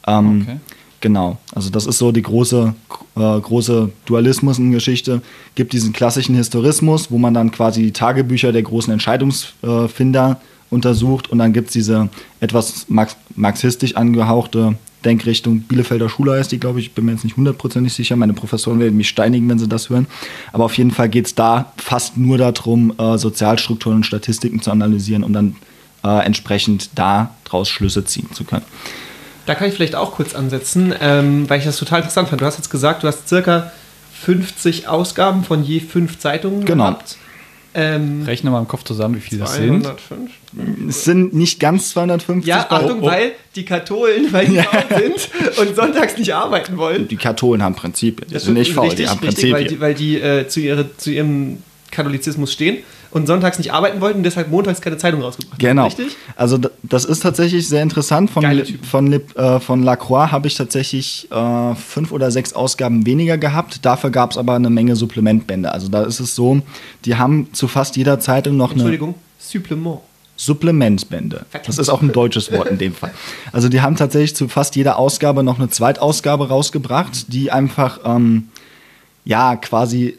[0.07, 0.59] Ähm, Okay.
[1.01, 2.75] Genau, also das ist so die große,
[3.17, 5.23] äh, große Dualismus in Geschichte.
[5.55, 11.39] Gibt diesen klassischen Historismus, wo man dann quasi die Tagebücher der großen Entscheidungsfinder untersucht und
[11.39, 12.09] dann gibt es diese
[12.41, 15.61] etwas marx marxistisch angehauchte Denkrichtung.
[15.61, 18.17] Bielefelder Schule heißt die, glaube ich, bin mir jetzt nicht hundertprozentig sicher.
[18.17, 20.09] Meine Professoren werden mich steinigen, wenn sie das hören.
[20.53, 24.73] Aber auf jeden Fall geht es da fast nur darum, äh, Sozialstrukturen und Statistiken zu
[24.73, 25.57] analysieren, um dann
[26.05, 28.65] äh, entsprechend daraus Schlüsse ziehen zu können.
[29.49, 32.43] Da kann ich vielleicht auch kurz ansetzen, ähm, weil ich das total interessant fand.
[32.43, 33.73] Du hast jetzt gesagt, du hast circa
[34.25, 36.85] 50 Ausgaben von je fünf Zeitungen Genau.
[36.85, 37.17] gehabt.
[37.73, 39.85] Ähm, Rechne mal im Kopf zusammen, wie viele das sind.
[39.85, 40.31] 205.
[40.87, 42.47] Es sind nicht ganz 250.
[42.47, 43.07] Ja, weil- Achtung, oh.
[43.07, 47.09] weil die Katholen, weil die faul sind und sonntags nicht arbeiten wollen.
[47.09, 48.29] Die Katholen haben Prinzipien.
[48.29, 49.55] Die Das sind nicht faul, richtig, die haben richtig, Prinzipien.
[49.55, 52.79] weil die, weil die äh, zu, ihre, zu ihrem Katholizismus stehen
[53.11, 55.59] und sonntags nicht arbeiten wollten und deshalb montags keine Zeitung rausgebracht haben.
[55.59, 55.87] Genau.
[55.87, 56.17] Richtig?
[56.37, 58.31] Also das ist tatsächlich sehr interessant.
[58.31, 58.85] Von, Typen.
[58.85, 63.85] von, äh, von Lacroix habe ich tatsächlich äh, fünf oder sechs Ausgaben weniger gehabt.
[63.85, 65.73] Dafür gab es aber eine Menge Supplementbände.
[65.73, 66.61] Also da ist es so,
[67.05, 70.01] die haben zu fast jeder Zeitung noch eine Entschuldigung, Supplement.
[70.37, 71.47] Supplementbände.
[71.67, 73.13] Das ist auch ein deutsches Wort in dem Fall.
[73.53, 78.49] Also die haben tatsächlich zu fast jeder Ausgabe noch eine Zweitausgabe rausgebracht, die einfach ähm,
[79.25, 80.19] ja quasi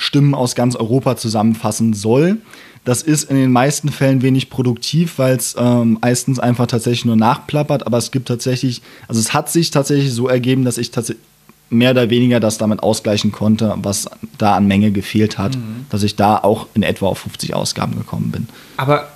[0.00, 2.38] Stimmen aus ganz Europa zusammenfassen soll.
[2.84, 7.16] Das ist in den meisten Fällen wenig produktiv, weil es ähm, meistens einfach tatsächlich nur
[7.16, 7.84] nachplappert.
[7.84, 11.22] Aber es gibt tatsächlich, also es hat sich tatsächlich so ergeben, dass ich tatsächlich
[11.68, 14.08] mehr oder weniger das damit ausgleichen konnte, was
[14.38, 15.58] da an Menge gefehlt hat,
[15.90, 18.48] dass ich da auch in etwa auf 50 Ausgaben gekommen bin.
[18.76, 19.08] Aber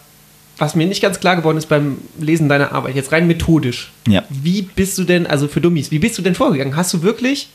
[0.59, 3.93] was mir nicht ganz klar geworden ist beim Lesen deiner Arbeit, jetzt rein methodisch.
[4.07, 4.25] Ja.
[4.29, 6.77] Wie bist du denn, also für Dummies, wie bist du denn vorgegangen?
[6.77, 7.49] Hast du wirklich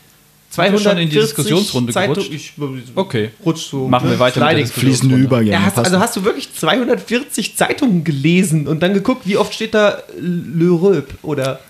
[0.50, 2.32] wir 240 schon in die Diskussionsrunde gerutscht?
[2.32, 2.52] Ich,
[2.94, 3.30] Okay.
[3.44, 3.86] Rutsch so.
[3.88, 4.68] Machen wir weiter mit.
[4.68, 5.52] Fließende Übergänge.
[5.52, 9.74] Ja, hast, also hast du wirklich 240 Zeitungen gelesen und dann geguckt, wie oft steht
[9.74, 11.60] da Le Röp oder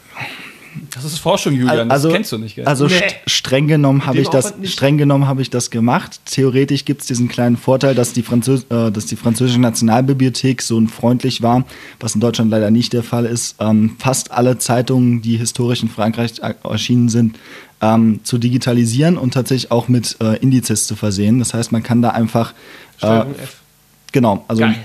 [0.94, 1.90] Das ist Forschung, Julian.
[1.90, 2.64] also, das kennst du nicht, gell?
[2.64, 2.92] Also Nee.
[2.94, 4.72] st streng genommen habe ich das nicht.
[4.72, 6.20] streng genommen habe ich das gemacht.
[6.26, 10.80] Theoretisch gibt es diesen kleinen Vorteil, dass die, Französ äh, dass die französische Nationalbibliothek so
[10.86, 11.64] freundlich war,
[11.98, 13.56] was in Deutschland leider nicht der Fall ist.
[13.58, 17.38] Ähm, fast alle Zeitungen, die historisch in Frankreich erschienen sind,
[17.80, 21.38] ähm, zu digitalisieren und tatsächlich auch mit äh, Indizes zu versehen.
[21.38, 22.54] Das heißt, man kann da einfach
[23.00, 23.24] äh?
[24.12, 24.76] Genau, also, Geil.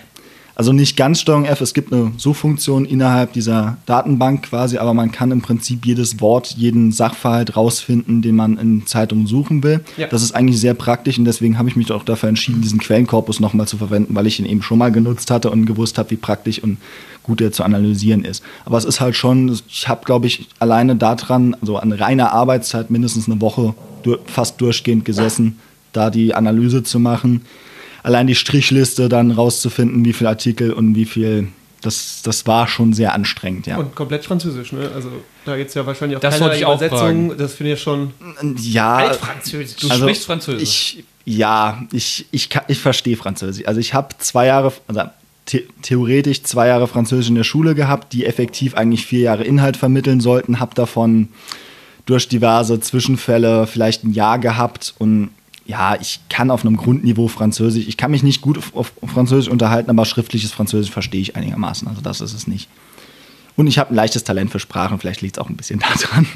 [0.55, 5.11] also nicht ganz Steuerung F, es gibt eine Suchfunktion innerhalb dieser Datenbank quasi, aber man
[5.11, 9.81] kann im Prinzip jedes Wort, jeden Sachverhalt rausfinden, den man in Zeitungen suchen will.
[9.97, 10.07] Ja.
[10.07, 13.39] Das ist eigentlich sehr praktisch und deswegen habe ich mich auch dafür entschieden, diesen Quellenkorpus
[13.39, 16.17] nochmal zu verwenden, weil ich ihn eben schon mal genutzt hatte und gewusst habe, wie
[16.17, 16.77] praktisch und
[17.23, 18.43] gut er zu analysieren ist.
[18.65, 22.91] Aber es ist halt schon, ich habe, glaube ich, alleine daran, also an reiner Arbeitszeit
[22.91, 23.73] mindestens eine Woche
[24.27, 25.59] fast durchgehend gesessen,
[25.93, 27.41] da die Analyse zu machen
[28.03, 31.47] allein die Strichliste dann rauszufinden, wie viele Artikel und wie viel,
[31.81, 33.77] das, das war schon sehr anstrengend, ja.
[33.77, 34.91] Und komplett französisch, ne?
[34.93, 35.09] Also
[35.45, 37.37] da gibt es ja wahrscheinlich auch Das keine wollte ich auch Übersetzung.
[37.37, 38.11] Das finde ich schon
[38.57, 39.77] ja, altfranzösisch.
[39.77, 40.61] du sprichst Französisch.
[40.97, 43.65] Ich, ja, ich, ich, kann- ich verstehe Französisch.
[43.65, 45.03] Also ich habe zwei Jahre, also
[45.49, 49.77] the theoretisch zwei Jahre Französisch in der Schule gehabt, die effektiv eigentlich vier Jahre Inhalt
[49.77, 51.29] vermitteln sollten, habe davon
[52.05, 55.29] durch diverse Zwischenfälle vielleicht ein Jahr gehabt und
[55.65, 59.49] ja, ich kann auf einem Grundniveau Französisch, ich kann mich nicht gut auf, auf Französisch
[59.49, 62.67] unterhalten, aber schriftliches Französisch verstehe ich einigermaßen, also das ist es nicht.
[63.55, 66.27] Und ich habe ein leichtes Talent für Sprachen, vielleicht liegt es auch ein bisschen daran.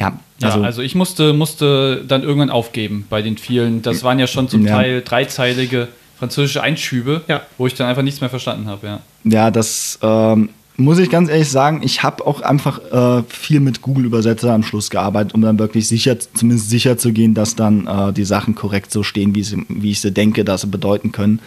[0.00, 3.82] ja, ja, also, also, ich musste, musste dann irgendwann aufgeben bei den vielen.
[3.82, 4.76] Das waren ja schon zum Ja.
[4.76, 5.88] Teil dreizeilige
[6.18, 7.42] französische Einschübe, Ja.
[7.58, 8.86] wo ich dann einfach nichts mehr verstanden habe.
[8.86, 9.00] Ja.
[9.24, 11.80] Ja, das ähm, muss ich ganz ehrlich sagen.
[11.82, 16.16] Ich habe auch einfach äh, viel mit Google-Übersetzer am Schluss gearbeitet, um dann wirklich sicher,
[16.18, 19.90] zumindest sicher zu gehen, dass dann äh, die Sachen korrekt so stehen, wie, sie, wie
[19.92, 21.40] ich sie denke, dass sie bedeuten können.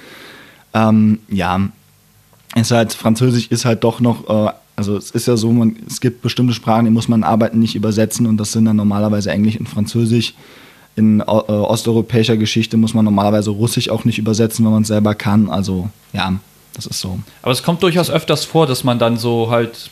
[0.73, 1.59] Ähm, ja,
[2.55, 5.99] ist halt, Französisch ist halt doch noch, äh, also es ist ja so, man, es
[6.01, 9.59] gibt bestimmte Sprachen, die muss man Arbeiten nicht übersetzen und das sind dann normalerweise Englisch
[9.59, 10.33] und Französisch.
[10.99, 15.15] In äh, osteuropäischer Geschichte muss man normalerweise Russisch auch nicht übersetzen, wenn man es selber
[15.15, 15.49] kann.
[15.49, 16.33] Also ja,
[16.73, 17.19] das ist so.
[17.41, 19.91] Aber es kommt durchaus öfters vor, dass man dann so halt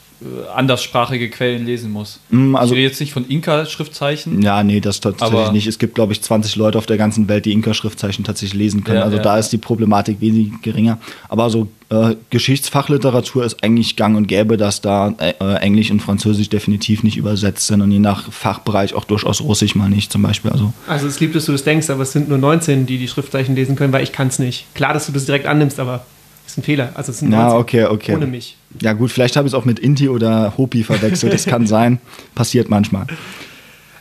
[0.56, 2.20] anderssprachige Quellen lesen muss.
[2.30, 4.42] Mm, also- ich rede jetzt nicht von Inka-Schriftzeichen.
[4.42, 5.68] Ja, nee, das tatsächlich nicht.
[5.68, 8.98] Es gibt, glaube ich, 20 Leute auf der ganzen Welt, die Inka-Schriftzeichen tatsächlich lesen können.
[8.98, 9.40] Ja, also ja, da ja.
[9.40, 10.98] ist die Problematik wesentlich geringer.
[11.30, 16.02] Aber so äh, Geschichtsfachliteratur ist eigentlich gang und gäbe, dass da äh, äh, Englisch und
[16.02, 20.22] Französisch definitiv nicht übersetzt sind und je nach Fachbereich auch durchaus Russisch mal nicht zum
[20.24, 20.52] Beispiel.
[20.52, 23.08] Also Also es liebt, dass du das denkst, aber es sind nur 19, die die
[23.08, 24.66] Schriftzeichen lesen können, weil ich kann es nicht.
[24.74, 26.06] Klar, dass du das direkt annimmst, aber
[26.44, 26.92] das ist ein Fehler.
[26.96, 28.16] Also es sind Ja, 19 okay, okay.
[28.16, 28.56] ohne mich.
[28.82, 31.34] Ja gut, vielleicht habe ich es auch mit Inti oder Hopi verwechselt.
[31.34, 32.00] Das kann sein.
[32.36, 33.08] Passiert manchmal.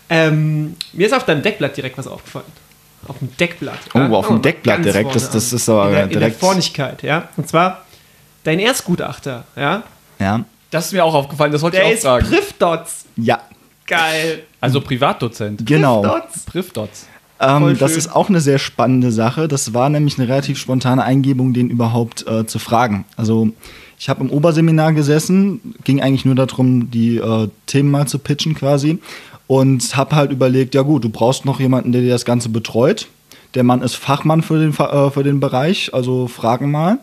[0.09, 2.47] Ähm, mir ist auf deinem Deckblatt direkt was aufgefallen.
[3.09, 3.79] Auf dem Deckblatt.
[3.95, 4.11] Oh, ja?
[4.11, 7.03] auf dem mal Deckblatt direkt, das- das ist aber in der, in der direkt- Vornigkeit,
[7.03, 7.29] ja.
[7.37, 7.85] Und zwar
[8.45, 9.83] dein Erstgutachter, ja.
[10.19, 10.45] Ja.
[10.71, 12.27] Das ist mir auch aufgefallen, das wollte Der ich auch ist fragen.
[12.29, 13.05] Privdots.
[13.17, 13.41] Ja,
[13.87, 14.43] Geil.
[14.61, 15.65] Also Privatdozent.
[15.65, 16.03] genau.
[16.03, 16.41] Privdots.
[16.47, 17.07] Privdots.
[17.39, 19.47] Ähm, das ist auch eine sehr spannende Sache.
[19.47, 23.05] Das war nämlich eine relativ spontane Eingebung, den überhaupt äh, zu fragen.
[23.17, 23.51] Also
[23.99, 28.55] ich habe im Oberseminar gesessen, ging eigentlich nur darum, die äh, Themen mal zu pitchen
[28.55, 28.99] quasi
[29.47, 33.09] und habe halt überlegt, ja gut, du brauchst noch jemanden, der dir das Ganze betreut.
[33.55, 36.99] Der Mann ist Fachmann für den, äh, für den Bereich, also fragen mal.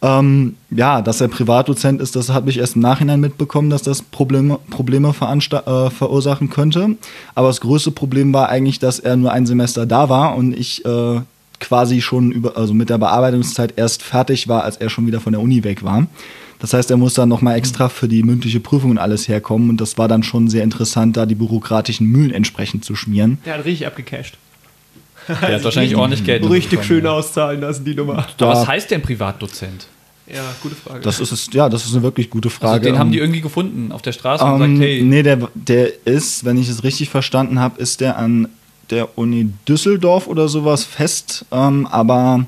[0.00, 4.00] Ähm, ja, dass er Privatdozent ist, das habe ich erst im Nachhinein mitbekommen, dass das
[4.00, 6.96] Probleme, Probleme äh, verursachen könnte.
[7.34, 10.84] Aber das größte Problem war eigentlich, dass er nur ein Semester da war und ich
[10.84, 11.20] äh,
[11.60, 15.32] quasi schon über, also mit der Bearbeitungszeit erst fertig war, als er schon wieder von
[15.32, 16.06] der Uni weg war.
[16.60, 19.80] Das heißt, er muss dann nochmal extra für die mündliche Prüfung und alles herkommen und
[19.80, 23.38] das war dann schon sehr interessant, da die bürokratischen Mühlen entsprechend zu schmieren.
[23.46, 24.36] Der hat richtig abgecasht.
[25.28, 26.48] Der hat wahrscheinlich ordentlich Geld.
[26.48, 27.12] Richtig schön ja.
[27.12, 28.26] auszahlen lassen, die Nummer.
[28.38, 29.86] Da- was heißt denn Privatdozent?
[30.26, 31.00] Ja, gute Frage.
[31.00, 32.72] Das ist es, ja, das ist eine wirklich gute Frage.
[32.74, 35.22] Also den haben Ähm, die irgendwie gefunden auf der Straße und Ähm, gesagt, hey, Nee,
[35.22, 38.48] der, der ist, wenn ich es richtig verstanden habe, ist der an
[38.90, 42.44] der Uni Düsseldorf oder sowas fest, ähm, aber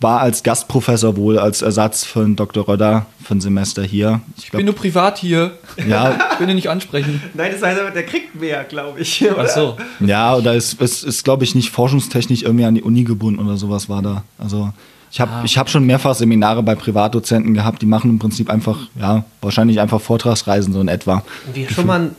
[0.00, 2.68] war als Gastprofessor wohl, als Ersatz für den Dr.
[2.68, 4.20] Röder für ein Semester hier.
[4.36, 5.52] Ich ich bin glaub, nur privat hier.
[5.88, 7.22] ja, Ich will ihn nicht ansprechen.
[7.32, 9.24] Nein, das heißt aber, der kriegt mehr, glaube ich.
[9.38, 9.76] Ach so.
[10.00, 13.56] ja, oder ist, ist, ist glaube ich, nicht forschungstechnisch irgendwie an die Uni gebunden oder
[13.56, 14.24] sowas war da.
[14.36, 14.70] Also
[15.10, 15.42] ich habe Ah.
[15.44, 19.80] ich hab schon mehrfach Seminare bei Privatdozenten gehabt, die machen im Prinzip einfach, ja, wahrscheinlich
[19.80, 21.22] einfach Vortragsreisen so in etwa.
[21.54, 22.16] Wir schon mal ein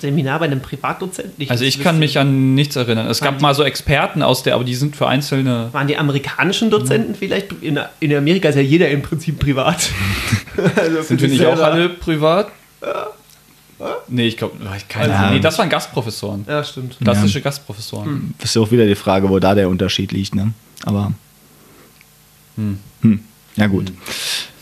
[0.00, 1.34] Seminar bei einem Privatdozenten?
[1.38, 3.06] Nicht, Also ich kann mich an nichts erinnern.
[3.06, 5.68] Es gab die- mal so Experten aus der, aber die sind für einzelne.
[5.72, 7.52] Waren die amerikanischen Dozenten vielleicht?
[7.62, 9.90] In, in Amerika ist ja jeder im Prinzip privat.
[10.76, 12.48] also Sind wir nicht auch alle privat?
[14.08, 14.56] Nee, ich glaube,
[14.88, 15.34] keine Ahnung.
[15.34, 16.44] Nee, das waren Gastprofessoren.
[16.48, 16.96] Ja, stimmt.
[17.02, 18.34] Klassische Gastprofessoren.
[18.38, 20.52] Das ist ja auch wieder die Frage, wo da der Unterschied liegt, ne?
[20.84, 21.12] Aber.
[22.56, 22.78] Hm.
[23.56, 23.92] Ja, gut.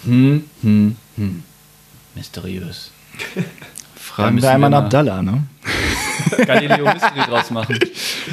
[0.04, 1.42] Hm, hm, hm.
[2.14, 2.90] Mysteriös.
[4.16, 5.42] Fragen müssen wir einmal wir an mal- Abdallah, ne?
[6.46, 7.78] Galileo Mystery draus machen.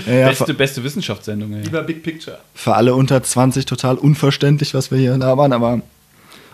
[0.05, 1.63] Ja, ja, Beste, beste Wissenschaftssendung, ey.
[1.63, 2.37] Lieber Big Picture.
[2.53, 5.81] für alle unter 20 total unverständlich, was wir hier labern, aber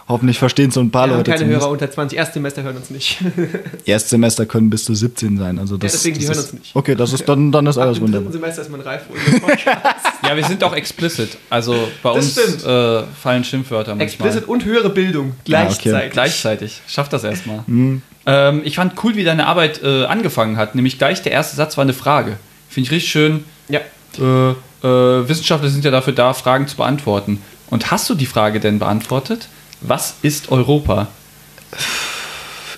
[0.08, 1.32] hoffentlich verstehen so ein paar haben Leute.
[1.32, 1.64] keine zumindest.
[1.64, 2.18] Hörer unter 20.
[2.18, 3.18] Erstsemester hören uns nicht.
[3.86, 5.60] Erstsemester können bis zu 17 sein.
[5.60, 6.76] Also das, deswegen, die das hören ist, uns nicht.
[6.76, 8.34] Okay, das ist, dann, dann ist alles Im dritten wunderbar.
[8.34, 9.48] Semester ist man reif für.
[10.28, 11.38] Ja, wir sind auch explicit.
[11.52, 14.30] Also bei Das uns äh, fallen Schimpfwörter manchmal.
[14.30, 15.42] Explicit und höhere Bildung okay.
[15.46, 16.12] gleichzeitig.
[16.12, 16.82] Gleichzeitig.
[16.88, 17.64] Schaff das erstmal.
[17.68, 18.02] Mhm.
[18.26, 20.74] Ähm, ich fand cool, wie deine Arbeit äh, angefangen hat.
[20.74, 22.38] Nämlich gleich der erste Satz war eine Frage.
[22.70, 23.44] Finde ich richtig schön.
[23.70, 23.82] Ja.
[24.18, 27.42] Äh, äh, Wissenschaftler sind ja dafür da, Fragen zu beantworten.
[27.70, 29.48] Und hast du die Frage denn beantwortet?
[29.88, 31.08] Was ist Europa?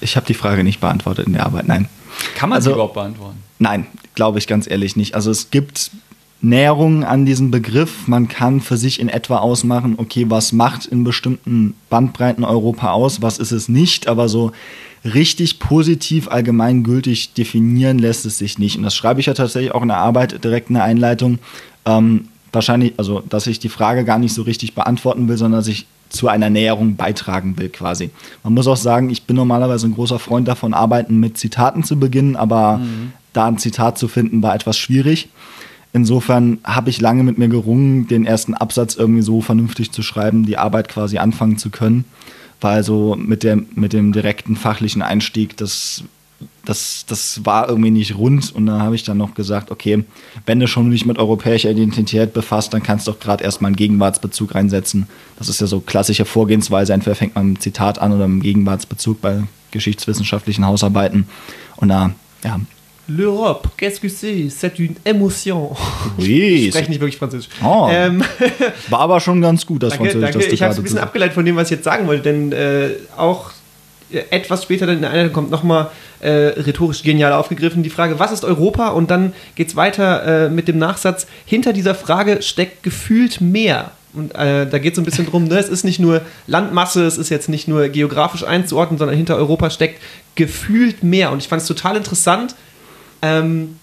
[0.02, 1.88] Ich habe die Frage nicht beantwortet in der Arbeit, nein.
[2.36, 3.38] Kann man Also- sie überhaupt beantworten?
[3.60, 5.16] Nein, glaube ich ganz ehrlich nicht.
[5.16, 5.92] Also es gibt
[6.42, 8.08] Näherungen an diesen Begriff.
[8.08, 13.22] Man kann für sich in etwa ausmachen, okay, was macht in bestimmten Bandbreiten Europa aus,
[13.24, 14.52] was ist es nicht, aber so
[15.04, 18.78] richtig positiv allgemeingültig definieren lässt es sich nicht.
[18.78, 21.40] Und das schreibe ich ja tatsächlich auch in der Arbeit direkt in der Einleitung.
[21.86, 25.68] Ähm, wahrscheinlich, also dass ich die Frage gar nicht so richtig beantworten will, sondern dass
[25.68, 28.10] ich zu einer Näherung beitragen will quasi.
[28.44, 32.00] Man muss auch sagen, ich bin normalerweise ein großer Freund davon, Arbeiten mit Zitaten zu
[32.00, 32.82] beginnen, aber
[33.34, 35.30] da ein Zitat zu finden, war etwas schwierig.
[35.94, 40.46] Insofern habe ich lange mit mir gerungen, den ersten Absatz irgendwie so vernünftig zu schreiben,
[40.46, 42.06] die Arbeit quasi anfangen zu können.
[42.60, 46.04] Weil so mit, der, mit dem direkten fachlichen Einstieg, das,
[46.68, 48.54] das, das war irgendwie nicht rund.
[48.54, 50.04] Und dann habe ich dann noch gesagt, okay,
[50.46, 53.78] wenn du schon dich mit europäischer Identität befasst, dann kannst du doch gerade erstmal einen
[53.78, 55.08] Gegenwartsbezug reinsetzen.
[55.38, 56.94] Das ist ja so klassische Vorgehensweise.
[56.94, 61.28] Entweder fängt man mit einem Zitat an oder mit einem Gegenwartsbezug bei geschichtswissenschaftlichen Hausarbeiten.
[61.78, 62.12] Und da,
[62.44, 62.60] ja,
[63.10, 64.50] L'Europe, qu'est-ce que c'est?
[64.50, 65.74] C'est une émotion.
[66.18, 67.48] oui, Ich spreche nicht wirklich Französisch.
[67.64, 67.88] Oh.
[67.90, 68.22] Ähm,
[68.90, 70.38] war aber schon ganz gut, das danke, Französisch, danke.
[70.40, 72.24] das du Ich habe es ein bisschen abgeleitet von dem, was ich jetzt sagen wollte,
[72.24, 73.52] denn äh, auch
[74.12, 78.32] etwas später dann in der Einleitung kommt nochmal äh, rhetorisch genial aufgegriffen die Frage, was
[78.32, 78.90] ist Europa?
[78.90, 83.92] Und dann geht es weiter äh, mit dem Nachsatz, hinter dieser Frage steckt gefühlt mehr.
[84.14, 85.60] Und äh, da geht es so ein bisschen drum, ne?
[85.60, 89.70] es ist nicht nur Landmasse, es ist jetzt nicht nur geografisch einzuordnen, sondern hinter Europa
[89.70, 90.02] steckt
[90.36, 91.32] gefühlt mehr.
[91.32, 92.56] Und ich fand es total interessant,
[93.22, 93.78] ähm,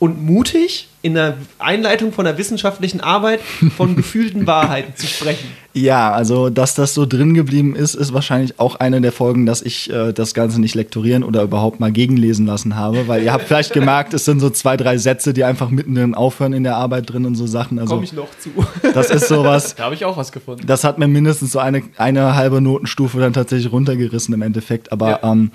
[0.00, 3.40] und mutig, in der Einleitung von einer wissenschaftlichen Arbeit
[3.76, 5.48] von gefühlten Wahrheiten zu sprechen.
[5.72, 9.62] Ja, also dass das so drin geblieben ist, ist wahrscheinlich auch eine der Folgen, dass
[9.62, 13.44] ich äh, das Ganze nicht lektorieren oder überhaupt mal gegenlesen lassen habe, weil ihr habt
[13.44, 17.10] vielleicht gemerkt, es sind so zwei, drei Sätze, die einfach mittendrin aufhören in der Arbeit
[17.10, 17.78] drin und so Sachen.
[17.78, 18.50] Also Komme ich noch zu.
[18.94, 20.66] das ist sowas, Da habe ich auch was gefunden.
[20.66, 24.92] das hat mir mindestens so eine, eine halbe Notenstufe dann tatsächlich runtergerissen im Endeffekt.
[24.92, 25.18] Aber Ja.
[25.22, 25.50] ja, ähm,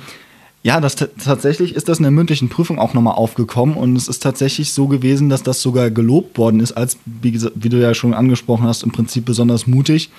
[0.65, 4.23] ja das tatsächlich ist das in der mündlichen Prüfung auch nochmal aufgekommen und es ist
[4.23, 8.15] tatsächlich so gewesen, dass das sogar gelobt worden ist, als, wie, wie du ja schon
[8.15, 10.10] angesprochen hast, im Prinzip besonders mutig,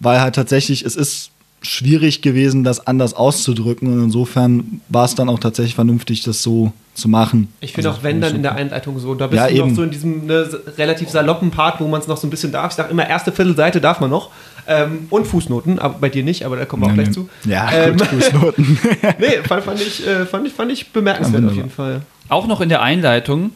[0.00, 1.30] weil halt tatsächlich, es ist
[1.64, 6.72] schwierig gewesen, das anders auszudrücken und insofern war es dann auch tatsächlich vernünftig, das so
[6.94, 7.46] zu machen.
[7.60, 9.66] Ich finde Also, auch, wenn dann in der Einleitung so, da bist Ja, du noch
[9.66, 9.74] eben.
[9.76, 12.72] so in diesem ne, relativ saloppen Part, wo man es noch so ein bisschen darf.
[12.72, 14.30] Ich sage immer, erste Viertelseite darf man noch.
[14.66, 17.28] Ähm, und Fußnoten, aber bei dir nicht, aber da kommen wir auch gleich zu.
[17.44, 18.78] Ja, ähm, gut, Fußnoten.
[19.18, 22.02] nee, fand, fand, ich, äh, fand, ich, fand ich bemerkenswert Ja, auf jeden Fall.
[22.28, 23.50] Auch noch in der Einleitung,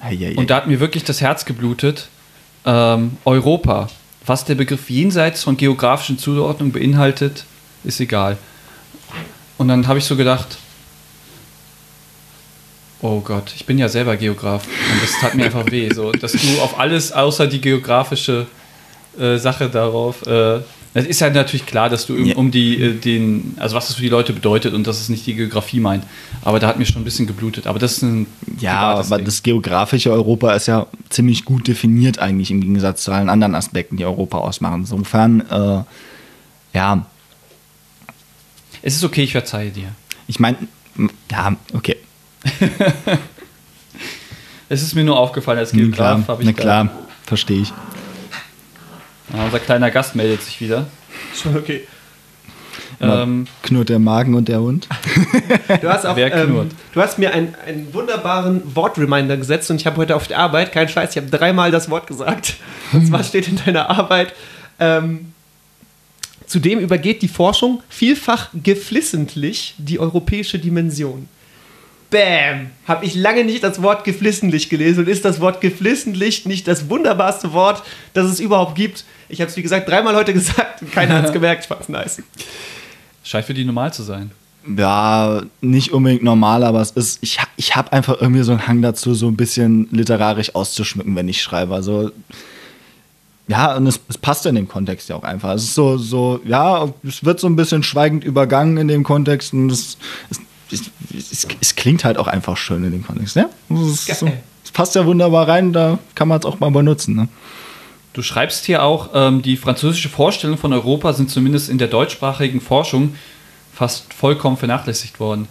[0.00, 0.34] Ei, ei, ei.
[0.36, 2.08] und da hat mir wirklich das Herz geblutet,
[2.64, 3.88] ähm, Europa.
[4.24, 7.44] Was der Begriff jenseits von geografischen Zuordnungen beinhaltet,
[7.84, 8.36] ist egal.
[9.56, 10.58] Und dann habe ich so gedacht,
[13.00, 16.32] oh Gott, ich bin ja selber Geograf und das tat mir einfach weh, so, dass
[16.32, 18.46] du auf alles außer die geografische
[19.18, 20.26] äh, Sache darauf.
[20.26, 20.60] Äh,
[20.94, 23.96] es ist ja natürlich klar, dass du um, um die, äh, den, also was das
[23.96, 26.04] für die Leute bedeutet und dass es nicht die Geografie meint.
[26.42, 27.66] Aber da hat mir schon ein bisschen geblutet.
[27.66, 28.26] Aber das ist ein
[28.58, 29.24] Ja, aber Ding.
[29.26, 33.96] das geografische Europa ist ja ziemlich gut definiert eigentlich im Gegensatz zu allen anderen Aspekten,
[33.96, 34.80] die Europa ausmachen.
[34.80, 35.82] Insofern, äh,
[36.76, 37.06] ja,
[38.82, 39.88] Es ist okay, ich verzeihe dir.
[40.26, 40.56] ich meine,
[41.30, 41.96] ja, okay.
[44.70, 46.28] Es ist mir nur aufgefallen als Geograf.
[46.28, 46.90] hab ich na klar,
[47.24, 47.72] verstehe ich.
[49.34, 50.86] Ja, unser kleiner Gast meldet sich wieder.
[51.34, 51.86] Schon okay.
[53.00, 54.88] Ähm, Knurrt der Magen und der Hund.
[55.80, 56.70] Du hast, auch, Wer ähm, knurrt?
[56.92, 60.72] du hast mir einen, einen wunderbaren Wortreminder gesetzt und ich habe heute auf der Arbeit,
[60.72, 62.54] kein Scheiß, ich habe dreimal das Wort gesagt.
[62.92, 64.34] Und zwar steht in deiner Arbeit,
[64.80, 65.32] ähm,
[66.46, 71.28] zudem übergeht die Forschung vielfach geflissentlich die europäische Dimension.
[72.10, 72.70] Bam!
[72.86, 76.88] Habe ich lange nicht das Wort geflissentlich gelesen und ist das Wort geflissentlich nicht das
[76.88, 77.82] wunderbarste Wort,
[78.14, 79.04] das es überhaupt gibt?
[79.28, 81.64] Ich habe es wie gesagt dreimal heute gesagt und keiner hat es gemerkt.
[81.64, 82.22] Ich fand's nice.
[83.22, 84.30] scheint für die normal zu sein.
[84.76, 88.82] Ja, nicht unbedingt normal, aber es ist, ich, ich habe einfach irgendwie so einen Hang
[88.82, 91.74] dazu, so ein bisschen literarisch auszuschmücken, wenn ich schreibe.
[91.74, 92.10] Also,
[93.46, 95.54] ja, und es, es passt in dem Kontext ja auch einfach.
[95.54, 99.54] Es ist so, so, ja, es wird so ein bisschen schweigend übergangen in dem Kontext
[99.54, 99.96] und es,
[100.28, 103.48] es, es, es, es klingt halt auch einfach schön in dem Kontext, ne?
[103.70, 104.30] Es, so,
[104.64, 107.28] es passt ja wunderbar rein, da kann man es auch mal benutzen, ne?
[108.12, 112.60] Du schreibst hier auch, ähm, die französische Vorstellungen von Europa sind zumindest in der deutschsprachigen
[112.60, 113.14] Forschung
[113.72, 115.46] fast vollkommen vernachlässigt worden.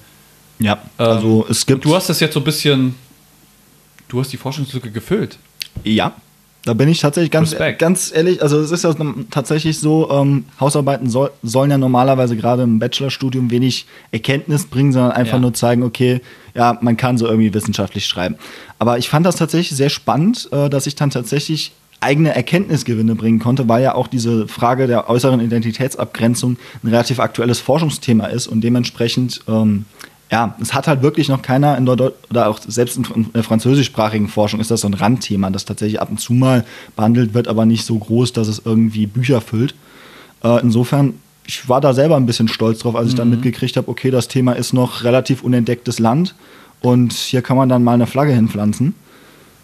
[0.60, 1.86] Ja, also es gibt.
[1.86, 2.96] Du hast das jetzt so ein bisschen,
[4.08, 5.38] du hast die Forschungslücke gefüllt.
[5.84, 6.14] Ja,
[6.68, 7.80] da bin ich tatsächlich ganz, Respekt.
[7.80, 8.42] ganz ehrlich.
[8.42, 8.94] Also es ist ja
[9.32, 15.12] tatsächlich so, ähm, Hausarbeiten soll, sollen ja normalerweise gerade im Bachelorstudium wenig Erkenntnis bringen, sondern
[15.14, 15.40] einfach Ja.
[15.40, 16.22] nur zeigen, okay,
[16.54, 18.36] ja, man kann so irgendwie wissenschaftlich schreiben.
[18.80, 23.40] Aber ich fand das tatsächlich sehr spannend, äh, dass ich dann tatsächlich eigene Erkenntnisgewinne bringen
[23.40, 28.62] konnte, weil ja auch diese Frage der äußeren Identitätsabgrenzung ein relativ aktuelles Forschungsthema ist und
[28.62, 29.86] dementsprechend ähm,
[30.32, 34.28] ja, es hat halt wirklich noch keiner in der oder auch selbst in der französischsprachigen
[34.28, 37.66] Forschung ist das so ein Randthema, das tatsächlich ab und zu mal behandelt wird, aber
[37.66, 39.74] nicht so groß, dass es irgendwie Bücher füllt.
[40.44, 43.88] Äh, insofern, ich war da selber ein bisschen stolz drauf, als ich dann mitgekriegt habe,
[43.88, 46.36] okay, das Thema ist noch relativ unentdecktes Land
[46.82, 48.96] und hier kann man dann mal eine Flagge hinpflanzen.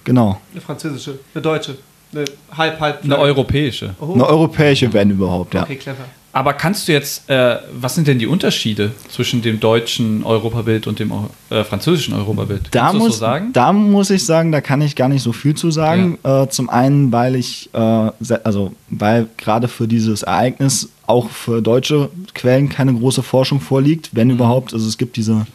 [0.05, 0.39] Genau.
[0.51, 1.77] Eine französische, eine deutsche,
[2.13, 2.25] eine
[2.57, 3.03] halb, halb.
[3.03, 3.95] Eine europäische.
[3.99, 4.13] Oh.
[4.13, 5.63] Eine europäische, wenn überhaupt, ja.
[5.63, 6.05] Okay, clever.
[6.35, 10.97] Aber kannst du jetzt, äh, was sind denn die Unterschiede zwischen dem deutschen Europabild und
[10.97, 11.11] dem
[11.51, 12.69] äh, französischen Europabild?
[12.71, 13.53] Da Kannst du das muss, so sagen?
[13.53, 16.17] da muss ich sagen, da kann ich gar nicht so viel zu sagen.
[16.23, 17.77] Äh, zum einen, weil ich, äh,
[18.43, 24.29] also weil gerade für dieses Ereignis auch für deutsche Quellen keine große Forschung vorliegt, wenn
[24.29, 24.33] Mhm.
[24.33, 24.73] überhaupt.
[24.73, 25.45] Also es gibt diese,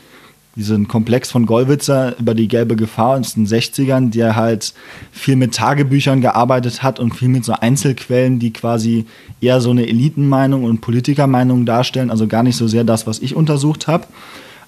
[0.58, 4.74] diesen Komplex von Gollwitzer über die gelbe Gefahr aus den 60ern, der halt
[5.12, 9.06] viel mit Tagebüchern gearbeitet hat und viel mit so Einzelquellen, die quasi
[9.40, 13.36] eher so eine Elitenmeinung und Politikermeinung darstellen, also gar nicht so sehr das, was ich
[13.36, 14.06] untersucht habe.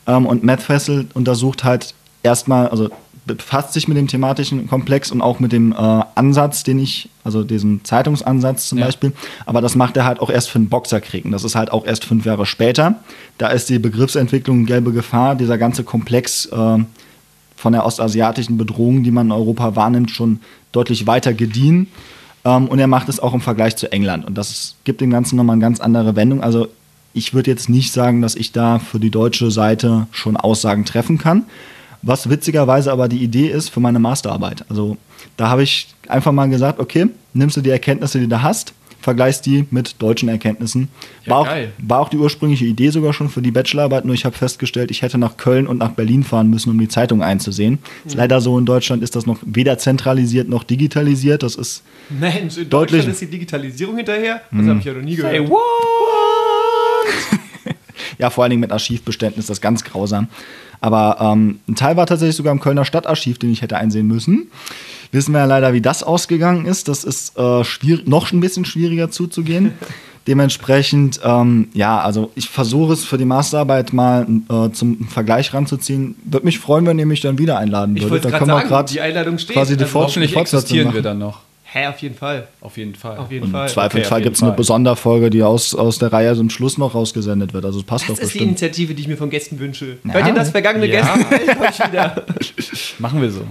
[0.07, 2.88] Ähm, und Matt Fessel untersucht halt erstmal, also
[3.34, 5.76] befasst sich mit dem thematischen Komplex und auch mit dem äh,
[6.14, 8.86] Ansatz, den ich, also diesem Zeitungsansatz zum Ja.
[8.86, 9.12] Beispiel.
[9.46, 11.24] Aber das macht er halt auch erst für den Boxerkrieg.
[11.24, 12.96] Und das ist halt auch erst fünf Jahre später.
[13.38, 16.78] Da ist die Begriffsentwicklung gelbe Gefahr, dieser ganze Komplex äh,
[17.56, 20.40] von der ostasiatischen Bedrohung, die man in Europa wahrnimmt, schon
[20.72, 21.88] deutlich weiter gediehen.
[22.44, 24.24] Ähm, und er macht es auch im Vergleich zu England.
[24.24, 26.42] Und das gibt dem Ganzen nochmal eine ganz andere Wendung.
[26.42, 26.68] Also
[27.12, 31.18] ich würde jetzt nicht sagen, dass ich da für die deutsche Seite schon Aussagen treffen
[31.18, 31.44] kann.
[32.02, 34.64] Was witzigerweise aber die Idee ist für meine Masterarbeit.
[34.68, 34.96] Also
[35.36, 39.46] da habe ich einfach mal gesagt, okay, nimmst du die Erkenntnisse, die du hast, vergleichst
[39.46, 40.88] die mit deutschen Erkenntnissen.
[41.24, 44.24] Ja, war, auch, war auch die ursprüngliche Idee sogar schon für die Bachelorarbeit, nur ich
[44.24, 47.78] habe festgestellt, ich hätte nach Köln und nach Berlin fahren müssen, um die Zeitung einzusehen.
[48.04, 51.42] Ist leider so, in Deutschland ist das noch weder zentralisiert noch digitalisiert.
[51.42, 53.00] Das ist Mensch, in Deutlich.
[53.00, 54.42] Deutschland ist die Digitalisierung hinterher?
[54.50, 55.34] Das habe ich ja noch nie gehört.
[55.34, 55.60] Ey, what?
[58.18, 60.28] Ja, vor allen Dingen mit Archivbeständen ist das ganz grausam.
[60.80, 64.48] Aber ähm, ein Teil war tatsächlich sogar im Kölner Stadtarchiv, den ich hätte einsehen müssen.
[65.12, 66.88] Wissen wir ja leider, wie das ausgegangen ist.
[66.88, 67.62] Das ist äh,
[68.06, 69.72] noch ein bisschen schwieriger zuzugehen.
[70.26, 76.14] Dementsprechend, ähm, ja, also ich versuche es für die Masterarbeit mal äh, zum Vergleich ranzuziehen.
[76.24, 78.10] Würde mich freuen, wenn ihr mich dann wieder einladen Ich würdet.
[78.12, 79.56] wollte Da gerade können wir sagen, grad die Einladung steht.
[79.56, 81.40] quasi die Also Hoffentlich existieren wir dann noch.
[81.73, 82.48] Hä, auf jeden Fall.
[82.60, 83.16] Auf jeden Fall.
[83.18, 83.68] Auf jeden Und Fall.
[83.68, 84.64] im Zweifelsfall Okay, gibt es eine Fall.
[84.64, 87.64] Sonderfolge, die aus, aus der Reihe zum Schluss noch rausgesendet wird.
[87.64, 88.48] Also es passt Das doch ist die bestimmt.
[88.60, 89.98] Initiative, die ich mir von Gästen wünsche.
[90.04, 90.14] Ja.
[90.14, 91.16] Hört ihr das vergangene Ja.
[91.16, 92.25] Gäste?
[92.98, 93.42] Machen wir so.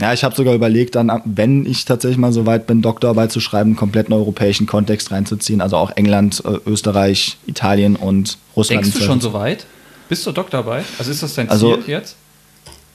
[0.00, 3.38] Ja, ich habe sogar überlegt, dann, wenn ich tatsächlich mal so weit bin, Doktorarbeit zu
[3.38, 5.60] schreiben, einen kompletten europäischen Kontext reinzuziehen.
[5.60, 8.84] Also auch England, äh, Österreich, Italien und Russland.
[8.84, 9.66] Denkst du schon so weit?
[10.08, 10.84] Bist du Doktorarbeit?
[10.98, 12.16] Also ist das dein Also- Ziel jetzt?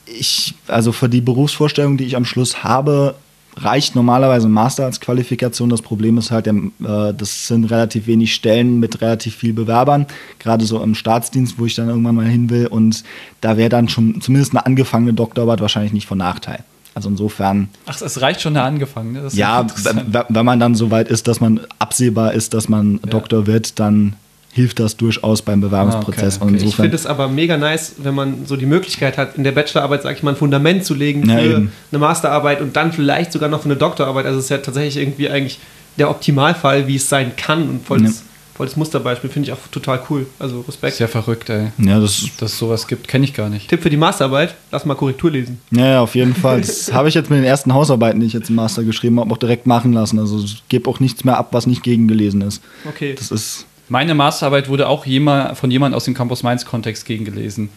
[0.06, 3.14] ich, also für die Berufsvorstellung, die ich am Schluss habe,
[3.56, 5.68] reicht normalerweise ein Master als Qualifikation.
[5.68, 10.06] Das Problem ist halt, äh, das sind relativ wenig Stellen mit relativ viel Bewerbern,
[10.38, 12.66] gerade so im Staatsdienst, wo ich dann irgendwann mal hin will.
[12.66, 13.04] Und
[13.40, 16.64] da wäre dann schon zumindest eine angefangene Doktorarbeit wahrscheinlich nicht von Nachteil.
[16.94, 19.12] Also insofern, Ach, es reicht schon der angefangen.
[19.12, 19.22] Ne?
[19.22, 22.68] Das ist ja, wenn wenn man dann so weit ist, dass man absehbar ist, dass
[22.68, 24.14] man Doktor wird, dann
[24.54, 26.34] hilft das durchaus beim Bewerbungsprozess.
[26.34, 26.56] Ah, okay, Und okay.
[26.56, 29.52] Ich insofern, finde es aber mega nice, wenn man so die Möglichkeit hat, in der
[29.52, 31.72] Bachelorarbeit, sag ich mal, ein Fundament zu legen Ja, für eben.
[31.90, 34.26] eine Masterarbeit und dann vielleicht sogar noch für eine Doktorarbeit.
[34.26, 35.58] Also es ist ja tatsächlich irgendwie eigentlich
[35.98, 38.22] der Optimalfall, wie es sein kann und voll das,
[38.54, 40.26] voll das Musterbeispiel finde ich auch total cool.
[40.38, 40.92] Also Respekt.
[40.94, 41.72] ist ja verrückt, ey.
[41.78, 43.68] ja, das Dass es sowas gibt, kenne ich gar nicht.
[43.68, 45.60] Tipp für die Masterarbeit, lass mal Korrektur lesen.
[45.72, 46.60] Ja, ja, auf jeden Fall.
[46.60, 49.32] Das habe ich jetzt mit den ersten Hausarbeiten, die ich jetzt im Master geschrieben habe,
[49.32, 50.18] auch direkt machen lassen.
[50.20, 52.62] Also ich gebe auch nichts mehr ab, was nicht gegengelesen ist.
[52.88, 53.14] Okay.
[53.18, 53.66] Das ist.
[53.88, 57.68] Meine Masterarbeit wurde auch jemand, von jemand aus dem Campus Mainz-Kontext gegengelesen.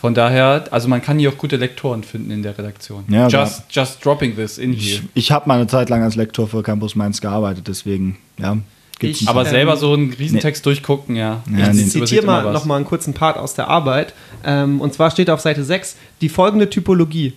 [0.00, 3.04] Von daher, also man kann hier auch gute Lektoren finden in der Redaktion.
[3.08, 5.02] Ja, just, just dropping this in Ich, here.
[5.14, 8.58] ich habe mal eine Zeit lang als Lektor für Campus Mainz gearbeitet, deswegen, ja.
[9.00, 11.42] Ich- Aber Ähm, selber so einen Riesentext durchgucken, ja.
[11.50, 11.80] Ja, nee.
[11.82, 14.14] Ich zitiere mal nochmal einen kurzen Part aus der Arbeit.
[14.44, 17.32] Ähm, und zwar steht auf Seite 6 die folgende Typologie.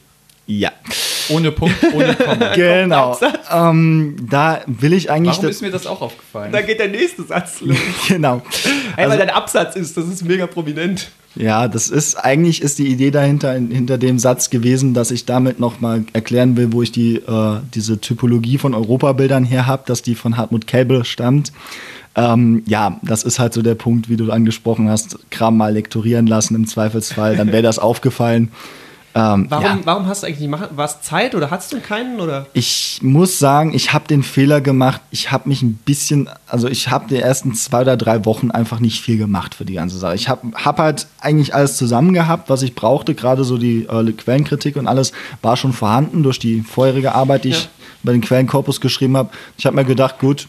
[0.48, 0.72] Ja,
[1.30, 2.54] Ohne Punkt, ohne Komma.
[2.56, 3.18] genau.
[3.52, 5.36] Ähm, da will ich eigentlich.
[5.38, 6.52] Warum ist mir das auch aufgefallen?
[6.54, 7.76] Da geht der nächste Satz los.
[8.08, 8.42] genau.
[8.96, 11.10] Hey, Also- weil dein Absatz ist, das ist mega prominent.
[11.36, 15.60] Ja, das ist eigentlich ist die Idee dahinter hinter dem Satz gewesen, dass ich damit
[15.60, 20.02] noch mal erklären will, wo ich die äh, diese Typologie von Europabildern her habe, dass
[20.02, 21.52] die von Hartmut Kelbel stammt.
[22.16, 26.26] Ähm, ja, das ist halt so der Punkt, wie du angesprochen hast, Kram mal lektorieren
[26.26, 28.52] lassen im Zweifelsfall, dann wäre das aufgefallen.
[29.18, 29.80] Ähm, Warum, ja.
[29.84, 32.20] warum hast du eigentlich nicht es Zeit oder hattest du keinen?
[32.20, 32.46] Oder?
[32.54, 35.02] Ich muss sagen, ich habe den Fehler gemacht.
[35.10, 38.80] Ich habe mich ein bisschen, also ich habe die ersten zwei oder drei Wochen einfach
[38.80, 40.14] nicht viel gemacht für die ganze Sache.
[40.14, 43.16] Ich habe hab halt eigentlich alles zusammen gehabt, was ich brauchte.
[43.16, 47.50] Gerade so die äh, Quellenkritik und alles war schon vorhanden durch die vorherige Arbeit, die
[47.50, 47.58] Ja.
[47.58, 47.70] ich
[48.04, 49.30] über den Quellenkorpus geschrieben habe.
[49.58, 50.48] Ich habe mir gedacht, gut,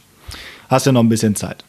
[0.68, 1.64] hast ja noch ein bisschen Zeit.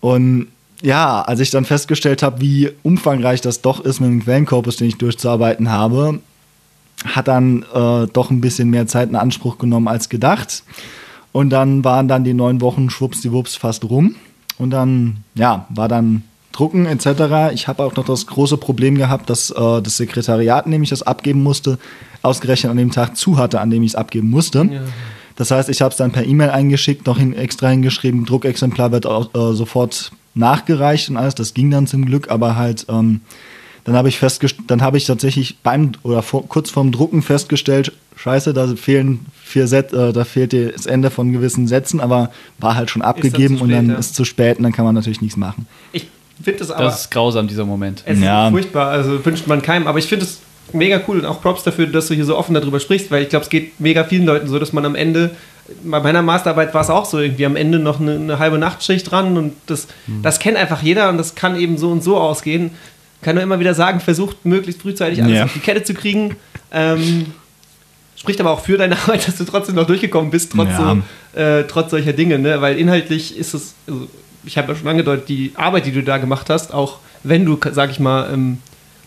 [0.00, 0.48] Und
[0.80, 4.88] ja, als ich dann festgestellt habe, wie umfangreich das doch ist mit dem Quellenkorpus, den
[4.88, 6.20] ich durchzuarbeiten habe,
[7.04, 10.62] hat dann äh, doch ein bisschen mehr Zeit in Anspruch genommen als gedacht.
[11.32, 14.16] Und dann waren dann die neun Wochen schwuppsdiwupps fast rum.
[14.58, 17.52] Und dann, ja, war dann Drucken etc.
[17.52, 20.90] Ich habe auch noch das große Problem gehabt, dass äh, das Sekretariat, in dem ich
[20.90, 21.78] das abgeben musste,
[22.22, 24.64] ausgerechnet an dem Tag zu hatte, an dem ich es abgeben musste.
[25.36, 29.06] Das heißt, ich habe es dann per E-Mail eingeschickt, noch hin, extra hingeschrieben, Druckexemplar wird
[29.06, 31.36] auch, äh, sofort nachgereicht und alles.
[31.36, 33.20] Das ging dann zum Glück, aber halt, ähm,
[33.88, 37.92] dann habe ich festgestellt, dann habe ich tatsächlich beim oder vor, kurz vorm Drucken festgestellt,
[38.16, 42.30] scheiße, da fehlen vier Set, äh, da fehlt dir das Ende von gewissen Sätzen, aber
[42.58, 43.96] war halt schon abgegeben zu und dann ja.
[43.96, 45.66] ist zu spät und dann kann man natürlich nichts machen.
[45.92, 46.06] Ich
[46.42, 46.84] finde das aber.
[46.84, 48.02] Das ist grausam, dieser Moment.
[48.06, 48.46] Es Ja.
[48.46, 49.86] ist furchtbar, also wünscht man keinem.
[49.86, 50.40] Aber ich finde es
[50.72, 53.30] mega cool und auch Props dafür, dass du hier so offen darüber sprichst, weil ich
[53.30, 55.30] glaube, es geht mega vielen Leuten so, dass man am Ende,
[55.84, 59.10] bei meiner Masterarbeit war es auch so, irgendwie am Ende noch eine, eine halbe Nachtschicht
[59.10, 59.86] dran und das,
[60.22, 62.72] das kennt einfach jeder und das kann eben so und so ausgehen.
[63.22, 65.44] Kann nur immer wieder sagen, versucht möglichst frühzeitig alles Ja.
[65.44, 66.36] auf die Kette zu kriegen.
[66.72, 67.26] Ähm,
[68.16, 70.96] spricht aber auch für deine Arbeit, dass du trotzdem noch durchgekommen bist, trotz, Ja.
[71.34, 72.60] so, äh, trotz solcher Dinge, ne?
[72.60, 74.08] weil inhaltlich ist es, also
[74.44, 77.58] ich habe ja schon angedeutet, die Arbeit, die du da gemacht hast, auch wenn du,
[77.72, 78.58] sag ich mal, ähm,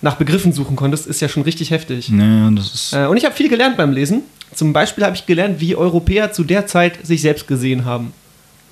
[0.01, 2.09] nach Begriffen suchen konntest, ist ja schon richtig heftig.
[2.09, 2.93] Ja, das ist.
[2.93, 4.23] Äh, und ich habe viel gelernt beim Lesen.
[4.53, 8.11] Zum Beispiel habe ich gelernt, wie Europäer zu der Zeit sich selbst gesehen haben.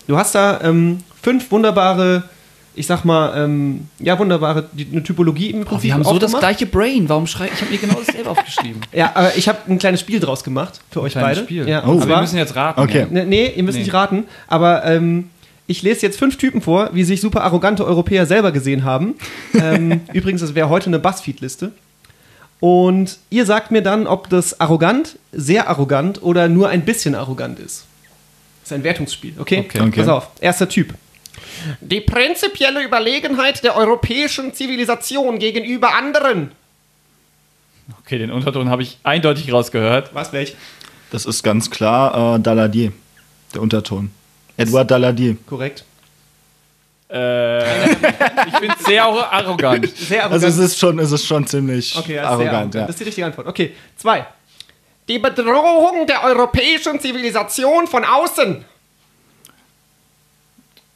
[0.07, 2.23] Du hast da ähm, fünf wunderbare,
[2.75, 6.33] ich sag mal, ähm, ja, wunderbare, die, eine Typologie im Prinzip wir haben so das
[6.37, 7.09] gleiche Brain.
[7.09, 7.61] Warum schreibe ich?
[7.61, 8.81] habe mir genau dasselbe aufgeschrieben.
[8.93, 11.41] Ja, aber ich habe ein kleines Spiel draus gemacht für euch Kleines beide.
[11.45, 11.67] Spiel.
[11.67, 11.93] Ja, Oh.
[11.99, 12.79] Aber wir müssen jetzt raten.
[12.79, 12.99] Okay.
[13.01, 13.05] Ja.
[13.09, 13.83] Ne, nee, ihr müsst Nee.
[13.83, 15.29] nicht raten, aber ähm,
[15.67, 19.15] ich lese jetzt fünf Typen vor, wie sich super arrogante Europäer selber gesehen haben.
[19.53, 21.71] ähm, übrigens, das wäre heute eine Buzzfeed-Liste.
[22.59, 27.57] Und ihr sagt mir dann, ob das arrogant, sehr arrogant oder nur ein bisschen arrogant
[27.59, 27.85] ist.
[28.63, 29.59] Das ist ein Wertungsspiel, okay?
[29.65, 29.79] Okay.
[29.81, 29.99] Okay.
[30.01, 30.93] Pass auf, erster Typ.
[31.81, 36.51] Die prinzipielle Überlegenheit der europäischen Zivilisation gegenüber anderen.
[38.01, 40.11] Okay, den Unterton habe ich eindeutig rausgehört.
[40.13, 40.55] Was, welch?
[41.11, 42.91] Das ist ganz klar äh, Daladier,
[43.53, 44.11] der Unterton.
[44.57, 45.37] Edward Daladier.
[45.47, 45.83] Korrekt.
[47.11, 49.87] Äh, ich bin sehr arrogant.
[49.97, 50.43] Sehr arrogant.
[50.43, 52.49] Also es ist schon, es ist schon ziemlich Okay, ja, arrogant.
[52.49, 52.75] arrogant.
[52.75, 52.81] Ja.
[52.81, 53.47] Das ist die richtige Antwort.
[53.47, 54.27] Okay, zwei.
[55.07, 58.63] Die Bedrohung der europäischen Zivilisation von außen.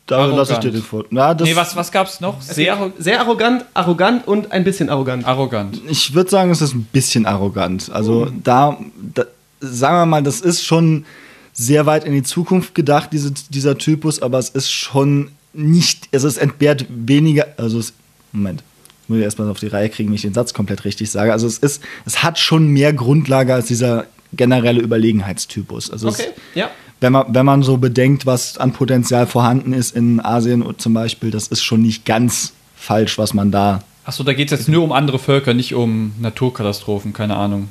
[0.05, 1.05] Da lasse ich dir den vor.
[1.11, 2.41] Na, das, Nee, was, was gab's noch?
[2.41, 5.25] Sehr arro- Sehr arrogant, arrogant und ein bisschen arrogant.
[5.25, 5.79] arrogant.
[5.87, 7.89] Ich würde sagen, es ist ein bisschen arrogant.
[7.91, 8.77] Also da,
[9.15, 9.23] da,
[9.61, 11.05] sagen wir mal, das ist schon
[11.53, 16.27] sehr weit in die Zukunft gedacht, diese, dieser Typus, aber es ist schon nicht, also
[16.27, 17.93] es entbehrt weniger, also es,
[18.33, 18.63] Moment,
[19.07, 21.31] muss ich erstmal auf die Reihe kriegen, wenn ich den Satz komplett richtig sage.
[21.31, 25.91] Also es ist, es hat schon mehr Grundlage als dieser generelle Überlegenheitstypus.
[25.91, 26.71] Also Okay, es, ja.
[27.03, 31.29] Wenn man, wenn man so bedenkt, was an Potenzial vorhanden ist in Asien zum Beispiel,
[31.29, 34.83] das ist schon nicht ganz falsch, was man da Achso, da geht es jetzt nur
[34.83, 37.69] um andere Völker, nicht um Naturkatastrophen, keine Ahnung.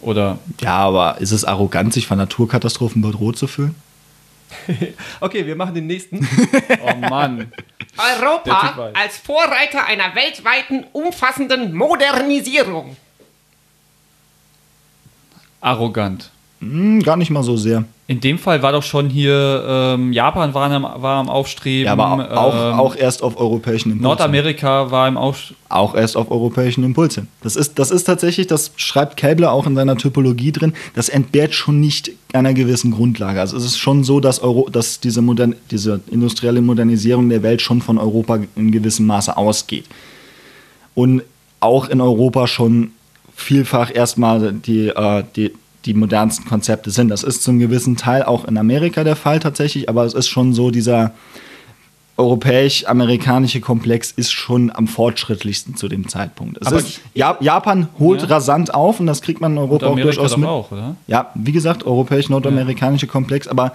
[0.00, 3.74] Oder Ja, aber ist es arrogant, sich von Naturkatastrophen bedroht zu fühlen?
[5.20, 6.26] Okay, wir machen den nächsten.
[6.84, 7.52] Oh Mann.
[7.96, 12.96] Europa als Vorreiter einer weltweiten umfassenden Modernisierung.
[15.60, 16.30] Arrogant.
[16.60, 17.84] Hm, gar nicht mal so sehr.
[18.12, 21.86] In dem Fall war doch schon hier, ähm, Japan war am, war am Aufstreben.
[21.86, 24.02] Ja, aber auch, ähm, auch erst auf europäischen Impuls.
[24.02, 25.56] Nordamerika war im Aufstreben.
[25.70, 27.28] Auch erst auf europäischen Impuls hin.
[27.42, 31.54] Das ist, das ist tatsächlich, das schreibt Käbler auch in seiner Typologie drin, das entbehrt
[31.54, 33.40] schon nicht einer gewissen Grundlage.
[33.40, 37.62] Also es ist schon so, dass, Euro, dass diese, modern, diese industrielle Modernisierung der Welt
[37.62, 39.86] schon von Europa in gewissem Maße ausgeht.
[40.94, 41.22] Und
[41.60, 42.90] auch in Europa schon
[43.34, 45.52] vielfach erstmal die, äh, die,
[45.84, 47.08] die modernsten Konzepte sind.
[47.08, 50.54] Das ist zum gewissen Teil auch in Amerika der Fall tatsächlich, aber es ist schon
[50.54, 51.12] so, dieser
[52.18, 56.58] europäisch-amerikanische Komplex ist schon am fortschrittlichsten zu dem Zeitpunkt.
[56.58, 58.28] Ist, ja, Japan holt Ja.
[58.28, 60.48] rasant auf und das kriegt man in Europa auch durchaus mit.
[60.48, 60.68] auch?
[61.06, 63.72] Ja, wie gesagt, europäisch-nordamerikanische Komplex, aber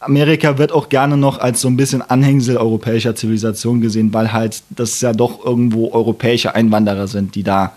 [0.00, 4.62] Amerika wird auch gerne noch als so ein bisschen Anhängsel europäischer Zivilisation gesehen, weil halt
[4.70, 7.72] das ja doch irgendwo europäische Einwanderer sind, die da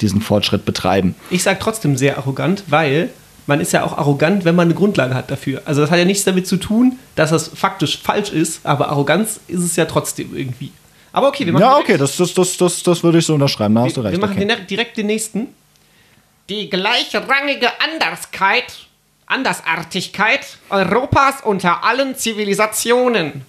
[0.00, 1.14] diesen Fortschritt betreiben.
[1.30, 3.10] Ich sage trotzdem sehr arrogant, weil
[3.46, 5.62] man ist ja auch arrogant, wenn man eine Grundlage hat dafür.
[5.64, 9.40] Also das hat ja nichts damit zu tun, dass das faktisch falsch ist, aber Arroganz
[9.48, 10.72] ist es ja trotzdem irgendwie.
[11.12, 13.74] Aber okay, wir machen Ja, okay, das, das, das, das, das würde ich so unterschreiben,
[13.74, 14.12] da hast du recht.
[14.12, 14.46] wir machen okay.
[14.46, 15.48] den, direkt den nächsten.
[16.48, 18.64] Die gleichrangige Anderskeit,
[19.26, 23.44] Andersartigkeit Europas unter allen Zivilisationen.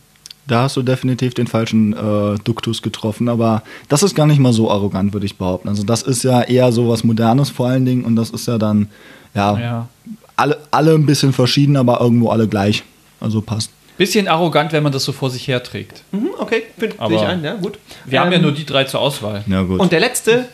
[0.46, 4.52] Da hast du definitiv den falschen äh, Duktus getroffen, aber das ist gar nicht mal
[4.52, 5.70] so arrogant, würde ich behaupten.
[5.70, 8.58] Also das ist ja eher so was Modernes vor allen Dingen und das ist ja
[8.58, 8.90] dann,
[9.34, 9.88] ja, Ja.
[10.36, 12.84] Alle, alle ein bisschen verschieden, aber irgendwo alle gleich.
[13.22, 13.70] Also passt.
[13.98, 16.04] Bisschen arrogant, wenn man das so vor sich herträgt.
[16.12, 17.78] Mhm, okay, finde ich ein, ja, gut.
[18.06, 19.44] Wir haben ja Ähm, nur die drei zur Auswahl.
[19.48, 19.80] Ja, gut.
[19.80, 20.46] Und der letzte,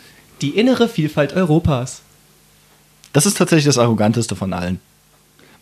[0.42, 2.02] die innere Vielfalt Europas.
[3.14, 4.80] das ist tatsächlich das Arroganteste von allen.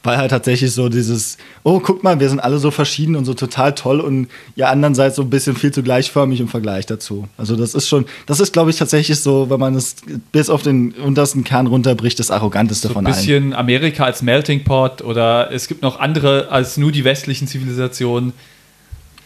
[0.08, 3.34] Weil halt tatsächlich so dieses, oh, guck mal, wir sind alle so verschieden und so
[3.34, 7.28] total toll und ihr anderen seid so ein bisschen viel zu gleichförmig im Vergleich dazu.
[7.38, 9.98] Also das ist schon, das ist glaube ich tatsächlich so, wenn man es
[10.32, 13.16] bis auf den untersten Kern runterbricht, das Arroganteste So ein von allen.
[13.16, 18.32] bisschen Amerika als Melting Pot oder es gibt noch andere als nur die westlichen Zivilisationen,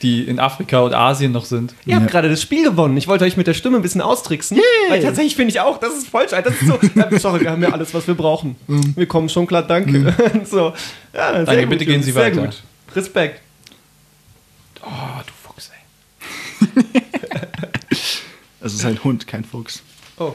[0.02, 1.74] die in Afrika und Asien noch sind.
[1.86, 2.12] Ihr habt Ja.
[2.12, 2.98] gerade das Spiel gewonnen.
[2.98, 4.58] Ich wollte euch mit der Stimme ein bisschen austricksen.
[4.90, 6.32] Weil tatsächlich finde ich auch, das ist falsch.
[6.32, 6.80] Das ist so,
[7.20, 8.56] sorry, wir haben ja alles, was wir brauchen.
[8.68, 10.14] Wir kommen schon klar, danke.
[10.46, 10.74] so,
[11.14, 12.42] ja, sehr Danke, gut, bitte gehen Sie sehr weiter.
[12.46, 12.64] gut.
[12.96, 13.42] Respekt.
[14.84, 14.88] Oh,
[15.26, 15.70] du Fuchs,
[16.76, 17.02] ey.
[18.64, 19.82] Es ist ein Hund, kein Fuchs.
[20.20, 20.34] Oh,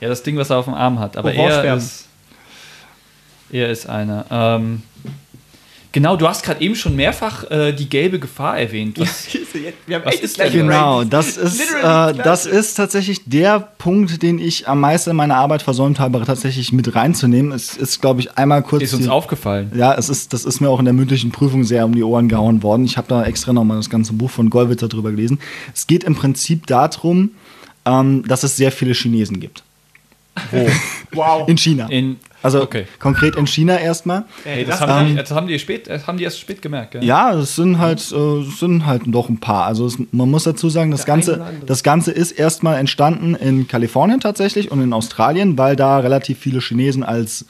[0.00, 1.16] Ja, das Ding, was er auf dem Arm hat.
[1.16, 1.78] Aber er Orangesterben.
[1.78, 2.06] ist,
[3.50, 4.26] er ist einer.
[4.30, 4.82] Ähm,
[5.92, 8.98] genau, du hast gerade eben schon mehrfach äh, die gelbe Gefahr erwähnt.
[8.98, 9.26] Was,
[9.86, 14.22] wir haben Was echt ist gleiche Genau, das ist, äh, das ist tatsächlich der Punkt,
[14.22, 17.52] den ich am meisten in meiner Arbeit versäumt habe, tatsächlich mit reinzunehmen.
[17.52, 18.82] Es ist, glaube ich, einmal kurz.
[18.82, 19.70] ist uns die- aufgefallen.
[19.74, 22.28] Ja, es ist, das ist mir auch in der mündlichen Prüfung sehr um die Ohren
[22.28, 22.84] gehauen worden.
[22.84, 25.38] Ich habe da extra nochmal das ganze Buch von Gollwitzer drüber gelesen.
[25.74, 27.30] Es geht im Prinzip darum,
[27.84, 29.62] ähm, dass es sehr viele Chinesen gibt.
[30.50, 30.66] Wo?
[31.14, 31.46] Wow.
[31.46, 31.88] In China.
[31.90, 32.86] In, also okay.
[32.98, 34.24] konkret in China erstmal.
[34.44, 36.62] Hey, das, das haben die, ähm, das, haben die spät, das haben die erst spät
[36.62, 37.04] gemerkt, gell?
[37.04, 39.66] Ja, es sind halt, äh, es sind halt doch ein paar.
[39.66, 43.68] Also es, man muss dazu sagen, das Der Ganze, das Ganze ist erstmal entstanden in
[43.68, 47.46] Kalifornien tatsächlich und in Australien, weil da relativ viele Chinesen als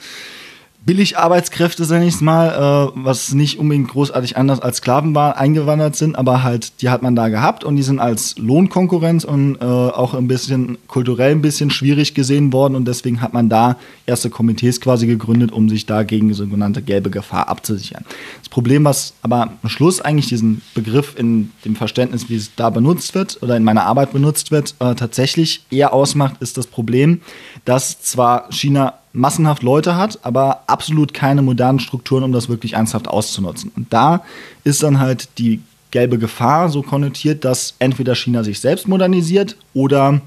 [0.85, 6.16] Billigarbeitskräfte, sag ich mal, äh, was nicht unbedingt großartig anders als Sklaven war, eingewandert sind,
[6.16, 10.14] aber halt, die hat man da gehabt und die sind als Lohnkonkurrenz und äh, auch
[10.14, 13.76] ein bisschen kulturell ein bisschen schwierig gesehen worden und deswegen hat man da
[14.07, 18.05] erste Komitees quasi gegründet, um sich da gegen die sogenannte gelbe Gefahr abzusichern.
[18.41, 22.70] Das Problem, was aber am Schluss eigentlich diesen Begriff in dem Verständnis, wie es da
[22.70, 27.20] benutzt wird oder in meiner Arbeit benutzt wird, äh, tatsächlich eher ausmacht, ist das Problem,
[27.64, 33.09] dass zwar China massenhaft Leute hat, aber absolut keine modernen Strukturen, um das wirklich ernsthaft
[33.09, 33.71] auszunutzen.
[33.77, 34.23] Und da
[34.65, 35.61] ist dann halt die
[35.91, 40.21] gelbe Gefahr so konnotiert, dass entweder China sich selbst modernisiert oder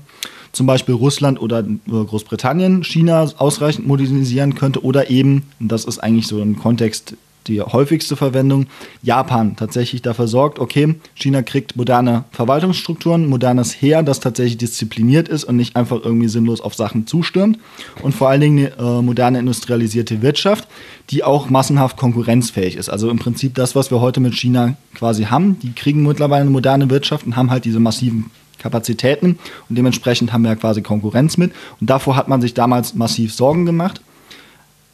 [0.52, 6.00] zum Beispiel Russland oder äh, Großbritannien China ausreichend modernisieren könnte oder eben, und das ist
[6.00, 7.16] eigentlich so im Kontext
[7.48, 8.68] die häufigste Verwendung,
[9.02, 15.44] Japan tatsächlich dafür sorgt, okay, China kriegt moderne Verwaltungsstrukturen, modernes Heer, das tatsächlich diszipliniert ist
[15.44, 17.60] und nicht einfach irgendwie sinnlos auf Sachen zustürmt.
[18.02, 20.68] Und vor allen Dingen eine äh, moderne industrialisierte Wirtschaft,
[21.10, 22.90] die auch massenhaft konkurrenzfähig ist.
[22.90, 26.50] Also im Prinzip das, was wir heute mit China quasi haben, die kriegen mittlerweile eine
[26.50, 29.38] moderne Wirtschaft und haben halt diese massiven Kapazitäten.
[29.70, 31.52] Und dementsprechend haben wir ja quasi Konkurrenz mit.
[31.80, 34.02] Und davor hat man sich damals massiv Sorgen gemacht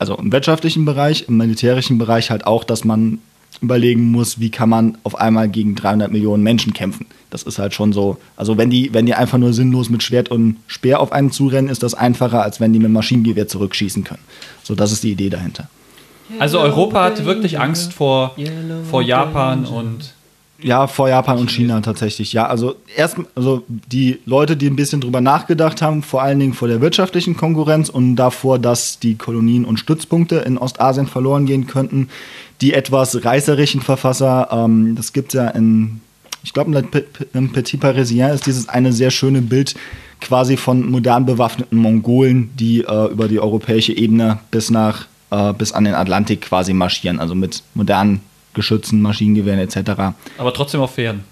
[0.02, 3.20] also im wirtschaftlichen Bereich, im militärischen Bereich halt auch, dass man
[3.62, 7.06] überlegen muss, wie kann man auf einmal gegen 300 Millionen Menschen kämpfen.
[7.30, 8.18] Das ist halt schon so.
[8.36, 11.70] Also wenn die, wenn die einfach nur sinnlos mit Schwert und Speer auf einen zurennen,
[11.70, 14.24] ist das einfacher, als wenn die mit Maschinengewehr zurückschießen können.
[14.64, 15.70] So, das ist die Idee dahinter.
[16.40, 18.36] Also Europa hat wirklich Angst vor,
[18.90, 20.16] vor Japan und
[20.64, 22.34] ja, vor Japan und China tatsächlich.
[22.34, 26.54] Ja, also erst, also die Leute, die ein bisschen drüber nachgedacht haben, vor allen Dingen
[26.54, 31.68] vor der wirtschaftlichen Konkurrenz und davor, dass die Kolonien und Stützpunkte in Ostasien verloren gehen
[31.68, 32.10] könnten.
[32.62, 36.02] Die etwas reißerischen Verfasser, ähm, das gibt es ja in,
[36.44, 36.84] ich glaube,
[37.34, 39.76] im Petit Parisien ist dieses eine sehr schöne Bild
[40.20, 45.72] quasi von modern bewaffneten Mongolen, die äh, über die europäische Ebene bis nach äh, bis
[45.72, 48.22] an den Atlantik quasi marschieren, also mit modernen
[48.54, 50.14] Geschützen, Maschinengewehren etc.
[50.38, 51.24] Aber trotzdem auf Pferden.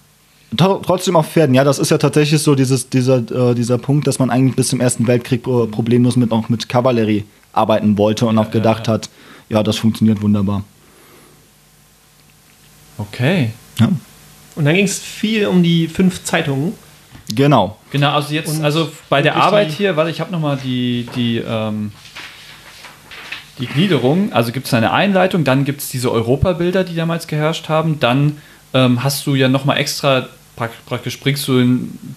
[0.58, 4.18] Trotzdem auf Pferden, ja, das ist ja tatsächlich so dieses, dieser, äh, dieser Punkt, dass
[4.18, 8.38] man eigentlich bis zum Ersten Weltkrieg äh, problemlos mit, auch mit Kavallerie arbeiten wollte und
[8.40, 8.98] auch gedacht ja, ja.
[9.00, 9.10] hat,
[9.50, 10.64] ja, das funktioniert wunderbar.
[12.98, 13.52] Okay.
[13.80, 13.90] Ja.
[14.56, 16.74] Und dann ging es viel um die fünf Zeitungen.
[17.34, 17.78] Genau.
[17.92, 21.38] Genau, also jetzt, und also bei der Arbeit hier, warte, ich habe nochmal die, die
[21.38, 21.92] ähm,
[23.60, 27.70] die Gliederung, also gibt es eine Einleitung, dann gibt es diese Europabilder, die damals geherrscht
[27.70, 28.38] haben, dann
[28.74, 31.60] ähm, hast du ja nochmal extra, praktisch bringst du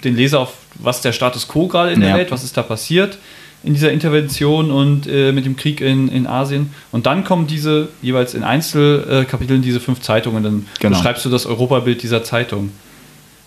[0.04, 2.16] den Leser auf, was der Status quo gerade in der ja.
[2.16, 3.18] Welt, was ist da passiert
[3.64, 6.74] in dieser Intervention und äh, mit dem Krieg in, in Asien.
[6.90, 10.96] Und dann kommen diese jeweils in Einzelkapiteln diese fünf Zeitungen, dann genau.
[10.96, 12.72] beschreibst du das Europabild dieser Zeitung.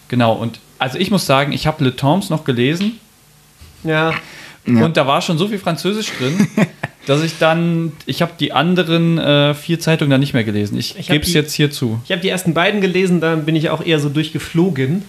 [0.07, 2.93] Genau, und also ich muss sagen, ich habe Le Temps noch gelesen.
[3.83, 4.13] Ja.
[4.65, 6.47] Und da war schon so viel Französisch drin.
[7.05, 10.77] dass ich dann, ich habe die anderen äh, vier Zeitungen dann nicht mehr gelesen.
[10.77, 11.99] Ich, ich gebe es jetzt hier zu.
[12.05, 15.03] Ich habe die ersten beiden gelesen, dann bin ich auch eher so durchgeflogen.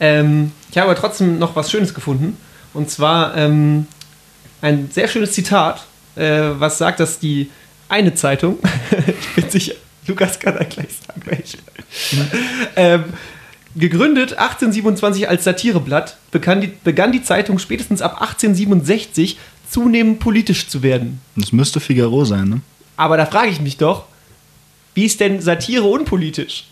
[0.00, 2.36] Ähm, ich habe aber trotzdem noch was Schönes gefunden.
[2.74, 3.86] Und zwar ähm,
[4.60, 5.84] ein sehr schönes Zitat,
[6.16, 7.50] äh, was sagt, dass die
[7.88, 8.58] eine Zeitung,
[9.06, 9.74] ich bin sicher,
[10.06, 11.58] Lukas kann da gleich sagen, welche.
[12.76, 13.04] ähm,
[13.74, 19.38] gegründet 1827 als Satireblatt, begann die, begann die Zeitung spätestens ab 1867
[19.70, 21.20] zunehmend politisch zu werden.
[21.36, 22.60] Das müsste Figaro sein, ne?
[22.96, 24.04] Aber da frage ich mich doch,
[24.94, 26.64] wie ist denn Satire unpolitisch?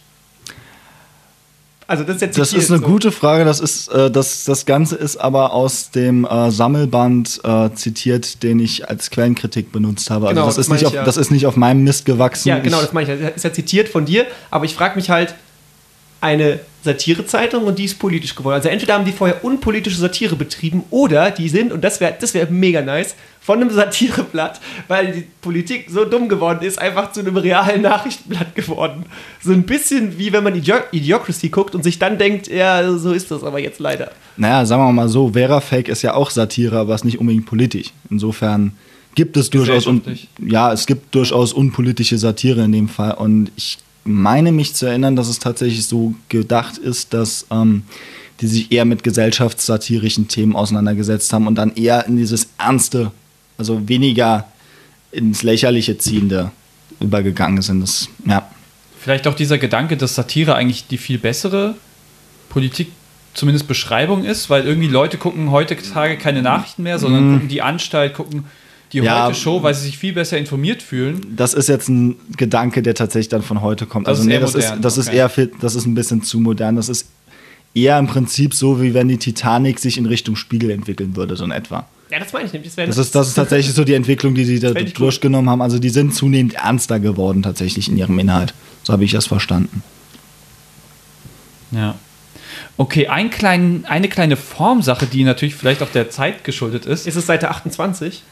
[1.88, 2.86] Also das ist, jetzt das ist eine so.
[2.86, 3.44] gute Frage.
[3.44, 8.58] Das ist äh, das, das Ganze ist aber aus dem äh, Sammelband äh, zitiert, den
[8.58, 10.26] ich als Quellenkritik benutzt habe.
[10.26, 11.04] Also genau, das, das, ist nicht auf, ja.
[11.04, 12.48] das ist nicht auf meinem Mist gewachsen.
[12.48, 13.20] Ja, genau, das meine ich.
[13.20, 15.36] Das ist ja zitiert von dir, aber ich frage mich halt,
[16.20, 18.54] eine Satirezeitung und die ist politisch geworden.
[18.54, 22.32] Also entweder haben die vorher unpolitische Satire betrieben oder die sind, und das wäre das
[22.32, 27.20] wär mega nice, von einem Satireblatt, weil die Politik so dumm geworden ist, einfach zu
[27.20, 29.04] einem realen Nachrichtenblatt geworden.
[29.40, 33.30] So ein bisschen wie wenn man Idiocracy guckt und sich dann denkt, ja, so ist
[33.30, 34.10] das aber jetzt leider.
[34.36, 37.46] Naja, sagen wir mal so, Vera Fake ist ja auch Satire, aber ist nicht unbedingt
[37.46, 37.92] politisch.
[38.10, 38.72] Insofern
[39.14, 40.02] gibt es durchaus, un
[40.44, 45.16] ja, es gibt durchaus unpolitische Satire in dem Fall und ich meine mich zu erinnern,
[45.16, 47.82] dass es tatsächlich so gedacht ist, dass ähm,
[48.40, 53.12] die sich eher mit gesellschaftssatirischen Themen auseinandergesetzt haben und dann eher in dieses Ernste,
[53.58, 54.46] also weniger
[55.12, 56.50] ins Lächerliche ziehende
[57.00, 57.80] übergegangen sind.
[57.80, 58.48] Das, ja.
[58.98, 61.74] Vielleicht auch dieser Gedanke, dass Satire eigentlich die viel bessere
[62.48, 62.88] Politik
[63.34, 67.32] zumindest Beschreibung ist, weil irgendwie Leute gucken heutzutage keine Nachrichten mehr, sondern mm.
[67.34, 68.44] gucken die Anstalt, gucken
[68.92, 71.20] die ja, heute Show, weil sie sich viel besser informiert fühlen.
[71.36, 74.06] Das ist jetzt ein Gedanke, der tatsächlich dann von heute kommt.
[74.06, 75.08] Das also nee, das, ist, das okay.
[75.08, 76.76] ist eher viel, das ist ein bisschen zu modern.
[76.76, 77.08] Das ist
[77.74, 81.44] eher im Prinzip so, wie wenn die Titanic sich in Richtung Spiegel entwickeln würde, so
[81.44, 81.86] in etwa.
[82.10, 82.74] Ja, das meine ich nämlich.
[82.74, 85.60] Das, das, ist, das ist tatsächlich so die Entwicklung, die sie da durchgenommen haben.
[85.60, 88.54] Also die sind zunehmend ernster geworden tatsächlich in ihrem Inhalt.
[88.84, 89.82] So habe ich das verstanden.
[91.72, 91.96] Ja.
[92.76, 97.06] Okay, ein klein, eine kleine Formsache, die natürlich vielleicht auch der Zeit geschuldet ist.
[97.06, 98.22] Ist es Seite 28?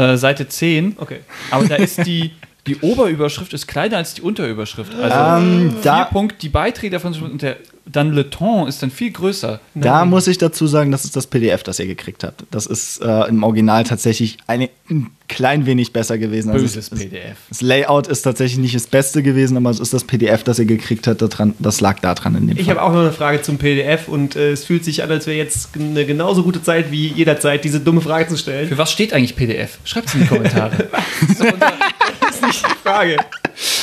[0.00, 0.96] Äh, Seite 10.
[0.98, 1.20] Okay.
[1.50, 2.32] Aber da ist die,
[2.66, 4.94] die Oberüberschrift ist kleiner als die Unterüberschrift.
[4.94, 7.58] Also ähm, da Punkt, die Beiträge davon und der
[7.92, 9.60] dann Le Temps ist dann viel größer.
[9.74, 12.44] Da muss ich dazu sagen, das ist das PDF, das ihr gekriegt habt.
[12.50, 16.50] Das ist äh, im Original tatsächlich eine, ein klein wenig besser gewesen.
[16.50, 17.36] Also Böses es- PDF.
[17.48, 20.64] Das Layout ist tatsächlich nicht das Beste gewesen, aber es ist das PDF, das ihr
[20.66, 21.22] gekriegt habt.
[21.22, 24.08] Daran, das lag da dran in dem Ich habe auch noch eine Frage zum PDF
[24.08, 27.64] und äh, es fühlt sich an, als wäre jetzt eine genauso gute Zeit wie jederzeit,
[27.64, 28.68] diese dumme Frage zu stellen.
[28.68, 29.78] Für was steht eigentlich PDF?
[29.84, 30.88] Schreibt es in die Kommentare.
[31.30, 31.40] Das
[32.36, 33.16] ist nicht die Frage.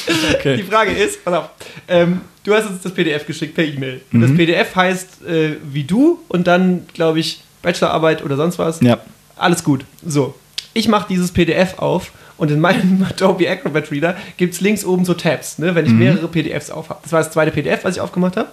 [0.07, 0.63] Die okay.
[0.63, 1.49] Frage ist, pass auf,
[1.87, 4.01] ähm, du hast uns das PDF geschickt per E-Mail.
[4.11, 4.21] Und Mhm.
[4.21, 8.79] das PDF heißt äh, wie du und dann, glaube ich, Bachelorarbeit oder sonst was.
[8.81, 8.99] Ja.
[9.35, 9.83] Alles gut.
[10.05, 10.33] So,
[10.73, 15.03] ich mache dieses PDF auf und in meinem Adobe Acrobat Reader gibt es links oben
[15.05, 16.99] so Tabs, ne, wenn ich mehrere PDFs auf habe.
[17.03, 18.49] Das war das zweite PDF, was ich aufgemacht habe.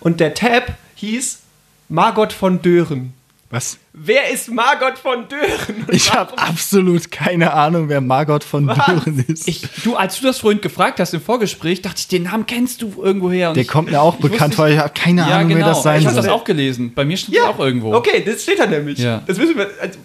[0.00, 1.40] Und der Tab hieß
[1.88, 3.12] Margot von Dören.
[3.50, 3.78] Was?
[3.96, 5.86] Wer ist Margot von Dören?
[5.92, 8.76] Ich habe absolut keine Ahnung, wer Margot von Was?
[8.86, 9.46] Düren ist.
[9.46, 12.82] Ich, du, als du das vorhin gefragt hast im Vorgespräch, dachte ich, den Namen kennst
[12.82, 13.50] du irgendwoher.
[13.50, 14.66] Und Der ich- kommt mir auch bekannt vor.
[14.68, 15.60] Ich habe keine Ja, Ahnung, genau.
[15.60, 16.24] wer das sein ich habe soll.
[16.24, 16.92] das auch gelesen.
[16.92, 17.94] Bei mir steht das auch irgendwo.
[17.94, 18.98] Okay, das steht da nämlich.
[18.98, 19.22] Ja.
[19.28, 19.68] Das wissen wir.
[19.80, 19.96] Also,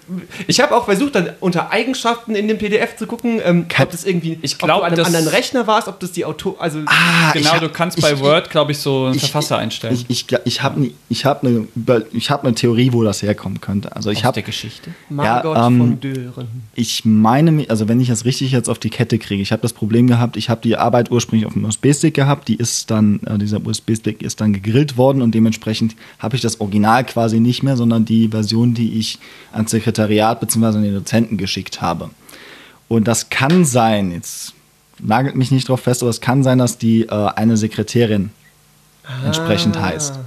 [0.46, 3.92] Ich habe auch versucht, dann unter Eigenschaften in dem PDF zu gucken, ähm, Kann- ob
[3.92, 6.26] das irgendwie, Ich ob glaub, du an einem das- anderen Rechner warst, ob das die
[6.26, 9.22] Auto, also Ah, Genau, hab- du kannst ich- bei Word, glaube ich, so einen ich-
[9.22, 9.96] Verfasser einstellen.
[9.96, 11.68] Ich, ich, ich habe ich hab eine
[12.14, 13.96] ich hab ne Theorie, wo das herkommen könnte.
[13.96, 14.92] Also ich habe der Geschichte.
[15.10, 16.48] Margot Ja, ähm, von Dören.
[16.76, 19.74] Ich meine, also wenn ich das richtig jetzt auf die Kette kriege, ich habe das
[19.74, 23.38] Problem gehabt, ich habe die Arbeit ursprünglich auf dem USB-Stick gehabt, die ist dann, äh,
[23.38, 27.78] dieser USB-Stick ist dann gegrillt worden und dementsprechend habe ich das Original quasi nicht mehr,
[27.78, 29.20] sondern die Version, die ich
[29.52, 30.66] ans Sekretariat bzw.
[30.66, 32.10] an den Dozenten geschickt habe.
[32.88, 34.54] Und das kann sein, jetzt
[35.00, 38.32] nagelt mich nicht drauf fest, aber es kann sein, dass die äh, eine Sekretärin
[39.26, 39.84] entsprechend Ah.
[39.84, 40.20] heißt.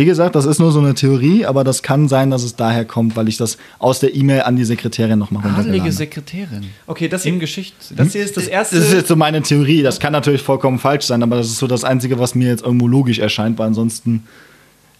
[0.00, 2.86] Wie gesagt, das ist nur so eine Theorie, aber das kann sein, dass es daher
[2.86, 5.92] kommt, weil ich das aus der E-Mail an die Sekretärin nochmal Adelige runtergeladen habe.
[5.92, 6.66] Sekretärin.
[6.86, 7.92] Okay, das Im hier, Geschichts...
[7.94, 8.76] das hier ist das erste.
[8.76, 9.82] Das ist jetzt so meine Theorie.
[9.82, 12.64] Das kann natürlich vollkommen falsch sein, aber das ist so das Einzige, was mir jetzt
[12.64, 14.24] irgendwo logisch erscheint, weil ansonsten.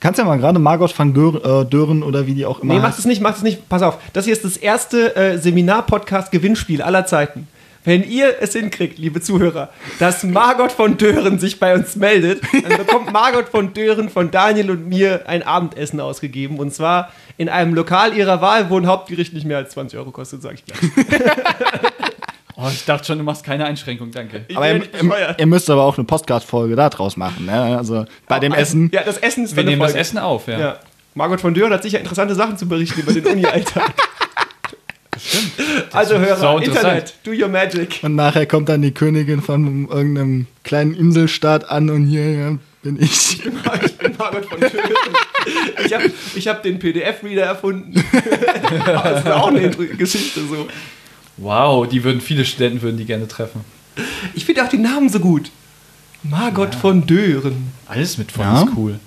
[0.00, 2.80] Kannst ja mal gerade Margot van Gör, äh, Dören oder wie die auch immer nee,
[2.80, 3.70] mach das nicht, mach das nicht.
[3.70, 7.48] Pass auf, das hier ist das erste äh, Seminar-Podcast-Gewinnspiel aller Zeiten.
[7.82, 12.76] Wenn ihr es hinkriegt, liebe Zuhörer, dass Margot von Dören sich bei uns meldet, dann
[12.76, 16.58] bekommt Margot von Dören von Daniel und mir ein Abendessen ausgegeben.
[16.58, 20.10] Und zwar in einem Lokal ihrer Wahl, wo ein Hauptgericht nicht mehr als 20 Euro
[20.10, 20.80] kostet, sag ich gleich.
[22.62, 24.44] Oh, ich dachte schon, du machst keine Einschränkung, danke.
[24.46, 24.82] Ich Aber ihr,
[25.38, 27.46] ihr müsst aber auch eine Podcast-Folge da draus machen.
[27.46, 27.78] Ne?
[27.78, 28.90] Also bei dem Essen.
[28.92, 30.00] Ja, das Essen ist Wir nehmen das Folge.
[30.00, 30.58] Essen auf, ja.
[30.58, 30.76] Ja.
[31.14, 33.94] Margot von Dören hat sicher interessante Sachen zu berichten über den Uni-Alltag.
[35.92, 36.62] Also sau Hörer.
[36.62, 38.00] Internet, do your magic.
[38.02, 43.00] Und nachher kommt dann die Königin von irgendeinem kleinen Inselstaat an und hier ja, bin
[43.00, 43.42] ich.
[43.82, 44.72] Ich bin Margot von Dören.
[45.84, 47.92] Ich habe ich hab den PDF-Reader erfunden.
[48.86, 50.66] das ist auch eine Geschichte so.
[51.36, 53.64] Wow, die würden, viele Studenten würden die gerne treffen.
[54.34, 55.50] Ich finde auch den Namen so gut.
[56.22, 57.72] Margot von Dören.
[57.86, 58.62] Alles mit von Ja.
[58.62, 58.98] ist cool.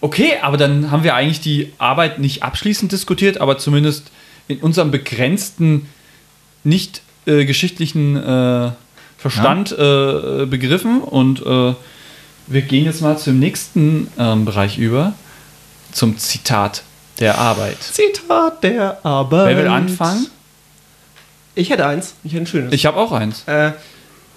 [0.00, 4.10] Okay, aber dann haben wir eigentlich die Arbeit nicht abschließend diskutiert, aber zumindest
[4.48, 5.88] in unserem begrenzten,
[6.64, 8.70] nicht äh, geschichtlichen äh,
[9.18, 11.00] Verstand äh, begriffen.
[11.00, 11.74] Und äh,
[12.46, 15.14] wir gehen jetzt mal zum nächsten ähm, Bereich über,
[15.92, 16.82] zum Zitat
[17.18, 17.82] der Arbeit.
[17.82, 19.48] Zitat der Arbeit.
[19.48, 20.26] Wer will anfangen?
[21.54, 22.14] Ich hätte eins.
[22.22, 22.72] Ich hätte ein schönes.
[22.72, 23.42] Ich habe auch eins.
[23.46, 23.72] Äh,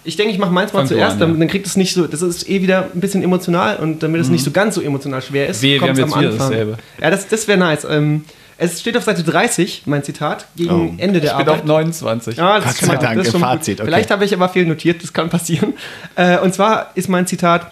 [0.05, 1.25] ich denke, ich mache meins mal Fang zuerst, an, ja.
[1.27, 4.21] dann, dann kriegt es nicht so, das ist eh wieder ein bisschen emotional und damit
[4.21, 5.81] es nicht so ganz so emotional schwer ist, Mhm.
[5.81, 6.37] Haben jetzt am Anfang.
[6.37, 6.77] dasselbe.
[7.01, 7.85] Ja, das, das wäre nice.
[7.87, 8.23] Ähm,
[8.59, 10.93] es steht auf Seite 30, mein Zitat, gegen Oh.
[10.97, 11.61] Ende der Ich bin Arbeit.
[11.61, 12.37] auf 29.
[12.37, 13.87] Ja, das Gott sei Dank, das ist schon mal Fazit, okay.
[13.87, 15.73] Vielleicht habe ich aber viel notiert, das kann passieren.
[16.15, 17.71] Äh, und zwar ist mein Zitat: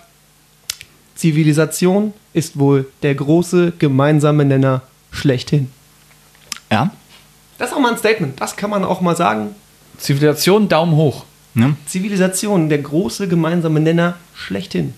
[1.15, 4.81] Zivilisation ist wohl der große gemeinsame Nenner
[5.11, 5.69] schlechthin.
[6.71, 6.91] Ja.
[7.57, 8.39] Das ist auch mal ein Statement.
[8.39, 9.55] Das kann man auch mal sagen.
[9.97, 11.25] Zivilisation, Daumen hoch.
[11.55, 11.75] Ne?
[11.87, 14.93] Zivilisation, der große gemeinsame Nenner schlechthin.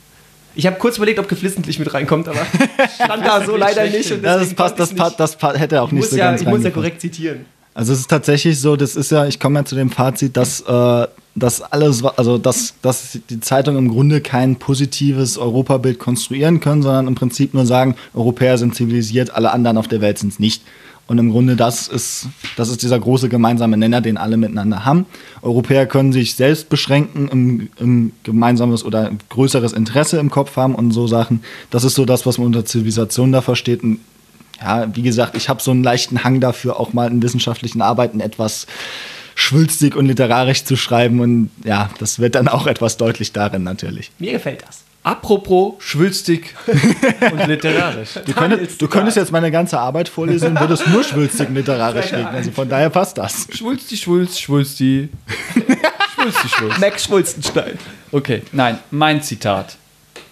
[0.56, 2.40] Ich habe kurz überlegt, ob geflissentlich mit reinkommt, aber
[2.96, 4.12] stand da so leider nicht.
[4.12, 5.20] Und Ja, das passt, das, nicht.
[5.20, 7.46] das hätte auch Ich nicht muss, so ja, ganz ich muss ja korrekt zitieren.
[7.74, 10.62] Also es ist tatsächlich so, das ist ja, ich komme ja zu dem Fazit, dass,
[10.62, 16.82] äh, dass alles, also dass, dass die Zeitung im Grunde kein positives Europabild konstruieren können,
[16.82, 20.40] sondern im Prinzip nur sagen, Europäer sind zivilisiert, alle anderen auf der Welt sind es
[20.40, 20.64] nicht.
[21.10, 25.08] Und im Grunde das ist, das ist dieser große gemeinsame Nenner, den alle miteinander haben.
[25.42, 30.92] Europäer können sich selbst beschränken, im, im gemeinsames oder größeres Interesse im Kopf haben und
[30.92, 31.42] so Sachen.
[31.72, 33.82] Das ist so das, was man unter Zivilisation da versteht.
[33.82, 34.02] Und
[34.62, 38.20] ja, wie gesagt, ich habe so einen leichten Hang dafür, auch mal in wissenschaftlichen Arbeiten
[38.20, 38.68] etwas
[39.34, 41.22] schwülstig und literarisch zu schreiben.
[41.22, 44.12] Und ja, das wird dann auch etwas deutlich darin natürlich.
[44.20, 44.84] Mir gefällt das.
[45.10, 46.54] Apropos schwülstig
[47.32, 48.10] und literarisch.
[48.28, 52.12] Du, könntest, du könntest jetzt meine ganze Arbeit vorlesen und würdest nur schwülstig und literarisch
[52.12, 52.28] legen.
[52.28, 53.48] Also von daher passt das.
[53.52, 55.10] Schwulsti, schwulst, schwulsti.
[56.14, 56.80] schwulsti, schwulst.
[56.80, 57.80] Max Schwulstenstein.
[58.12, 59.78] Okay, nein, mein Zitat.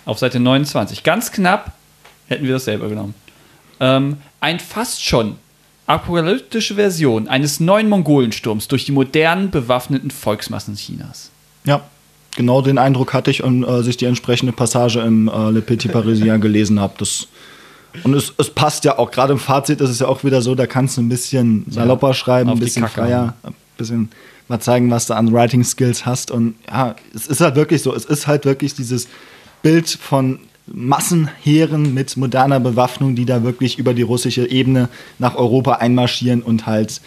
[0.05, 1.01] auf Seite 29.
[1.01, 1.71] Ganz knapp
[2.27, 3.15] hätten wir das selber genommen.
[3.79, 5.37] Ähm, ein fast schon
[5.87, 11.31] apokalyptische Version eines neuen Mongolensturms durch die modernen bewaffneten Volksmassen Chinas.
[11.63, 11.81] Ja,
[12.37, 15.91] genau den Eindruck hatte ich und äh, sich die entsprechende Passage im äh, Le Petit
[15.91, 16.93] Parisien gelesen habe.
[16.97, 17.27] Das
[18.03, 20.55] und es, es passt ja auch, gerade im Fazit ist es ja auch wieder so,
[20.55, 24.09] da kannst du ein bisschen salopper schreiben, auf ein bisschen freier, ein bisschen
[24.47, 26.31] mal zeigen, was du an Writing Skills hast.
[26.31, 29.07] Und ja, es ist halt wirklich so, es ist halt wirklich dieses
[29.61, 35.73] Bild von Massenheeren mit moderner Bewaffnung, die da wirklich über die russische Ebene nach Europa
[35.73, 37.01] einmarschieren und halt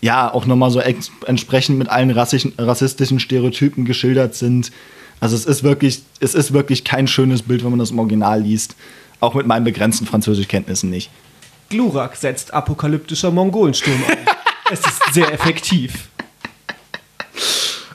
[0.00, 4.72] ja auch nochmal so entsprechend mit allen rassistischen Stereotypen geschildert sind.
[5.20, 8.40] Also es ist wirklich, es ist wirklich kein schönes Bild, wenn man das im Original
[8.40, 8.76] liest.
[9.20, 11.10] Auch mit meinen begrenzten Französischkenntnissen nicht.
[11.68, 14.18] Glurak setzt apokalyptischer Mongolensturm ein.
[14.72, 16.08] es ist sehr effektiv.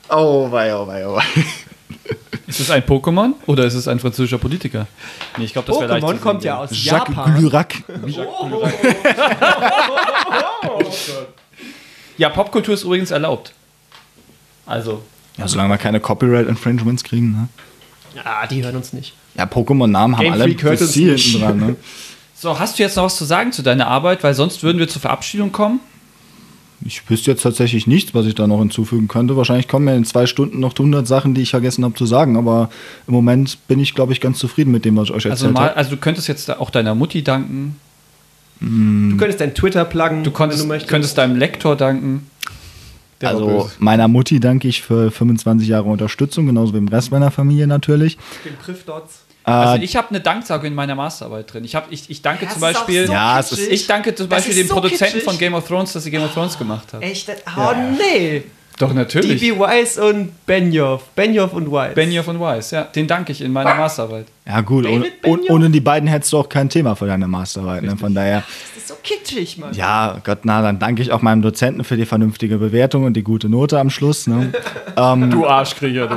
[0.10, 1.24] Oh wei, oh wei, oh wei.
[2.48, 4.86] Ist es ein Pokémon oder ist es ein französischer Politiker?
[5.38, 6.06] Nee, ich glaube, das wäre leicht.
[6.06, 7.36] Pokémon kommt ja aus Jacques Japan.
[7.36, 7.74] Glurak.
[12.18, 13.54] Ja, Popkultur ist übrigens erlaubt.
[14.66, 15.02] Also,
[15.38, 17.48] Ja, solange wir keine Copyright-Infringements kriegen, ne?
[18.24, 19.14] Ah, die hören uns nicht.
[19.38, 21.26] Ja, Pokémon-Namen haben alle Ziel nicht.
[21.34, 21.76] hinten dran, ne?
[22.36, 24.24] so, hast du jetzt noch was zu sagen zu deiner Arbeit?
[24.24, 25.82] Weil sonst würden wir zur Verabschiedung kommen.
[26.86, 29.36] Ich wüsste jetzt tatsächlich nichts, was ich da noch hinzufügen könnte.
[29.36, 32.38] Wahrscheinlich kommen mir in zwei Stunden noch 100 Sachen, die ich vergessen habe zu sagen.
[32.38, 32.70] Aber
[33.08, 35.54] im Moment bin ich, glaube ich, ganz zufrieden mit dem, was ich euch Also, erzählt
[35.54, 35.78] mal, habe.
[35.78, 37.78] also du könntest jetzt auch deiner Mutti danken.
[38.62, 40.90] Du könntest dein Twitter pluggen, Du konntest, wenn du möchtest.
[40.90, 42.30] könntest deinem Lektor danken.
[43.22, 47.32] Der Also meiner Mutti danke ich für 25 Jahre Unterstützung, genauso wie dem Rest meiner
[47.32, 48.18] Familie natürlich.
[48.44, 49.20] den Priffdots.
[49.44, 51.64] Also Äh, ich habe eine Danksagung in meiner Masterarbeit drin.
[51.66, 53.06] Ich, hab, ich, ich danke Das zum Beispiel.
[53.08, 53.74] so Ja, es ist- kitschig.
[53.74, 55.24] ich danke zum Das Beispiel dem so Produzenten kitschig.
[55.24, 57.02] von Game of Thrones, dass sie Game of Thrones gemacht hat.
[57.04, 57.30] Echt?
[57.56, 58.44] Oh nee.
[58.78, 59.40] Doch, natürlich.
[59.40, 61.04] DB Wise und Benioff.
[61.16, 61.94] Benioff und Wise.
[61.96, 62.84] Benioff und Weiss, ja.
[62.84, 64.26] Den danke ich in meiner Masterarbeit.
[64.46, 65.50] ja gut, ohne, David ohne, Benioff?
[65.56, 67.84] ohne die beiden hättest du auch kein Thema für deine Masterarbeit.
[67.84, 67.96] Ne?
[67.96, 69.74] Von daher, Das ist so kitschig, Mann.
[69.74, 73.24] ja, Gott, na, dann danke ich auch meinem Dozenten für die vernünftige Bewertung und die
[73.24, 74.28] gute Note am Schluss.
[74.28, 74.52] Ne?
[74.96, 76.16] Du Arschkriecher, du.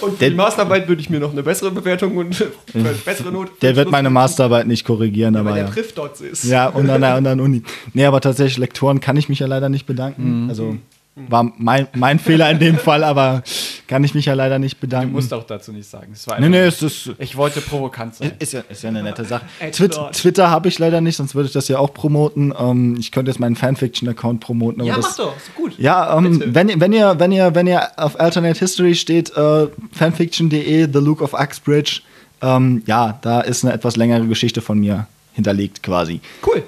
[0.00, 2.44] Und für die Masterarbeit würde ich mir noch eine bessere Bewertung und
[2.74, 3.52] eine bessere Note.
[3.62, 5.70] Der wird meine Masterarbeit nicht korrigieren, weil aber der ja.
[5.70, 6.44] Priffdots ist.
[6.44, 7.62] Ja, und an der anderen Uni.
[7.94, 10.46] Nee, aber tatsächlich, Lektoren kann ich mich ja leider nicht bedanken.
[10.48, 10.76] Also
[11.16, 13.42] war mein, mein Fehler in dem Fall, aber
[13.86, 15.12] kann ich mich ja leider nicht Du bedanken.
[15.12, 16.12] musst auch dazu nicht sagen.
[16.12, 18.32] Es war nee, nee, es ist, Ich wollte provokant sein.
[18.40, 19.44] ist, ja, ist ja eine nette Sache.
[19.72, 19.96] Twit.
[20.12, 22.52] Twitter habe ich leider nicht, sonst würde ich das ja auch promoten.
[22.58, 24.80] Ähm, ich könnte jetzt meinen Fanfiction-Account promoten.
[24.80, 25.78] Aber Ja, das, mach doch, ist gut.
[25.78, 30.88] Ja, ähm, wenn, wenn, ihr, wenn, ihr, wenn ihr auf Alternate History steht, äh, fanfiction.de,
[30.92, 32.00] The Luke of Uxbridge,
[32.42, 36.20] ähm, ja, da ist eine etwas längere Geschichte von mir hinterlegt quasi.
[36.46, 36.62] Cool.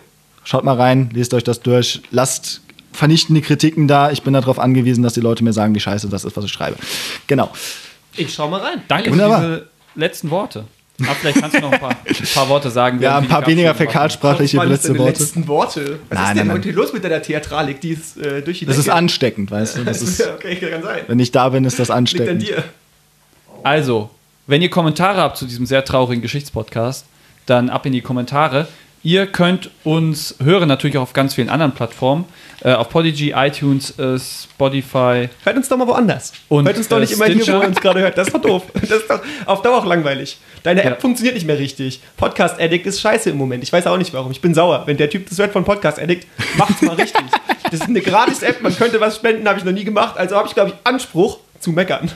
[0.44, 2.61] Schaut mal rein, lest euch das durch, lasst
[2.97, 4.11] vernichtende Kritiken da.
[4.11, 6.53] Ich bin darauf angewiesen, dass die Leute mir sagen, wie scheiße das ist, was ich
[6.53, 6.76] schreibe.
[7.26, 7.51] Genau.
[8.16, 8.82] Ich schau mal rein.
[8.88, 9.40] Danke Wunderbar.
[9.40, 10.64] für diese letzten Worte.
[10.99, 13.01] Aber vielleicht kannst du noch ein paar, ein paar Worte sagen.
[13.03, 15.11] Ja, ein paar weniger fäkalsprachliche letzte Worte.
[15.22, 15.99] letzten Worte?
[16.09, 17.82] Was Nein, ist denn nein, heute los mit deiner Theatralik?
[17.82, 18.97] Die ist äh, durch die Das ist Decke.
[18.97, 19.84] ansteckend, weißt du?
[19.84, 21.03] Das ist, okay, kann sein.
[21.07, 22.42] wenn ich da bin, ist das Liegt an ansteckend.
[22.42, 22.64] dir.
[23.62, 24.09] Also,
[24.47, 27.05] wenn ihr Kommentare habt zu diesem sehr traurigen Geschichtspodcast,
[27.44, 28.66] dann ab in die Kommentare.
[29.07, 32.24] Ihr könnt uns hören natürlich auch auf ganz vielen anderen Plattformen.
[32.64, 35.28] Äh, auf Podigy, iTunes, äh, Spotify.
[35.44, 36.32] Hört uns doch mal woanders.
[36.48, 38.18] Und, hört uns doch äh, nicht immer hier, wo ihr uns gerade hört.
[38.18, 38.64] Das ist doch doof.
[38.74, 40.38] Das ist doch auf Dauer auch langweilig.
[40.64, 41.00] Deine App Ja.
[41.00, 42.00] funktioniert nicht mehr richtig.
[42.16, 43.62] Podcast Addict ist scheiße im Moment.
[43.62, 44.32] Ich weiß auch nicht warum.
[44.32, 44.82] Ich bin sauer.
[44.86, 46.26] Wenn der Typ das hört von Podcast Addict,
[46.59, 47.22] macht's mal richtig.
[47.70, 48.61] Das ist eine Gratis-App.
[48.61, 50.16] Man könnte was spenden, habe ich noch nie gemacht.
[50.16, 52.11] Also habe ich, glaube ich, Anspruch zu meckern.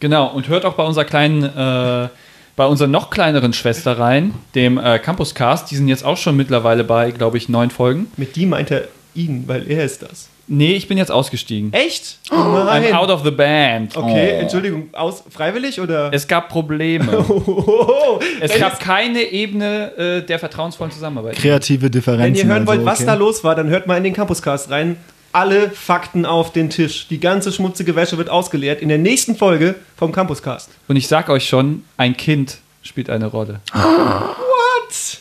[0.00, 2.08] Genau, und hört auch bei unserer kleinen, äh,
[2.56, 5.70] bei unserer noch kleineren Schwester rein, dem äh, Campuscast.
[5.70, 8.06] Die sind jetzt auch schon mittlerweile bei, glaube ich, neun Folgen.
[8.16, 10.28] Mit die meint er ihn, weil er ist das.
[10.48, 11.72] Nee, ich bin jetzt ausgestiegen.
[11.72, 12.18] Echt?
[12.30, 12.94] Oh I'm nein.
[12.94, 13.96] out of the band.
[13.96, 14.40] Okay, Oh.
[14.42, 14.88] Entschuldigung.
[14.92, 16.10] Aus, freiwillig oder?
[16.12, 17.18] Es gab Probleme.
[17.28, 18.20] Ohoho.
[18.40, 21.34] Es wenn, gab keine Ebene äh, der vertrauensvollen Zusammenarbeit.
[21.34, 22.26] Kreative Differenzen.
[22.26, 23.06] wenn ihr hören wollt, also, was okay.
[23.06, 24.96] da los war, dann hört mal in den Campuscast rein.
[25.32, 27.08] Alle Fakten auf den Tisch.
[27.08, 30.70] Die ganze schmutzige Wäsche wird ausgeleert in der nächsten Folge vom Campuscast.
[30.88, 33.60] Und ich sag euch schon, ein Kind spielt eine Rolle.
[33.72, 35.18] What?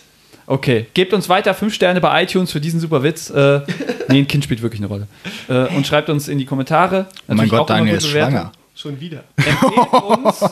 [0.48, 3.30] Okay, gebt uns weiter fünf Sterne bei iTunes für diesen super Witz.
[3.32, 3.62] Äh,
[4.10, 5.08] nee, ein Kind spielt wirklich eine Rolle.
[5.50, 7.08] Äh, und schreibt uns in die Kommentare.
[7.28, 8.52] Oh mein Gott, Daniel ist schwanger.
[8.76, 9.24] Schon wieder.
[9.38, 10.46] Empfehlt uns,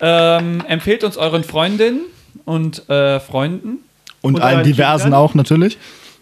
[0.00, 2.00] ähm, empfehlt uns euren Freundinnen
[2.44, 3.78] und äh, Freunden.
[4.22, 5.20] Und, Und allen diversen Kindern?
[5.20, 5.78] auch natürlich.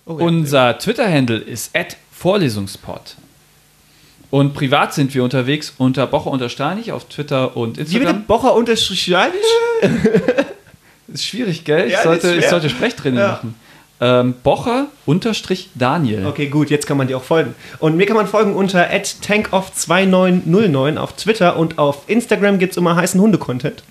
[0.06, 0.24] Oh, ja.
[0.24, 1.74] Unser Twitter-Handle ist
[2.20, 3.16] @vorlesungspod.
[4.30, 7.96] Und privat sind wir unterwegs unter Bocher unterstreinig auf Twitter und Wie bitte?
[7.96, 8.24] Instagram.
[8.26, 9.40] Bocher unterstrich Schweibisch?
[11.12, 11.86] Ist schwierig, gell?
[11.88, 13.28] Ich, Ja, sollte, ich sollte Sprechtraining Ja.
[13.28, 13.54] machen.
[14.02, 16.24] Ähm, Bocher unterstrich Daniel.
[16.26, 17.54] Okay, gut, jetzt kann man dir auch folgen.
[17.80, 22.94] Und mir kann man folgen unter tankoff2909 auf Twitter und auf Instagram gibt es immer
[22.96, 23.82] heißen Hunde-Content.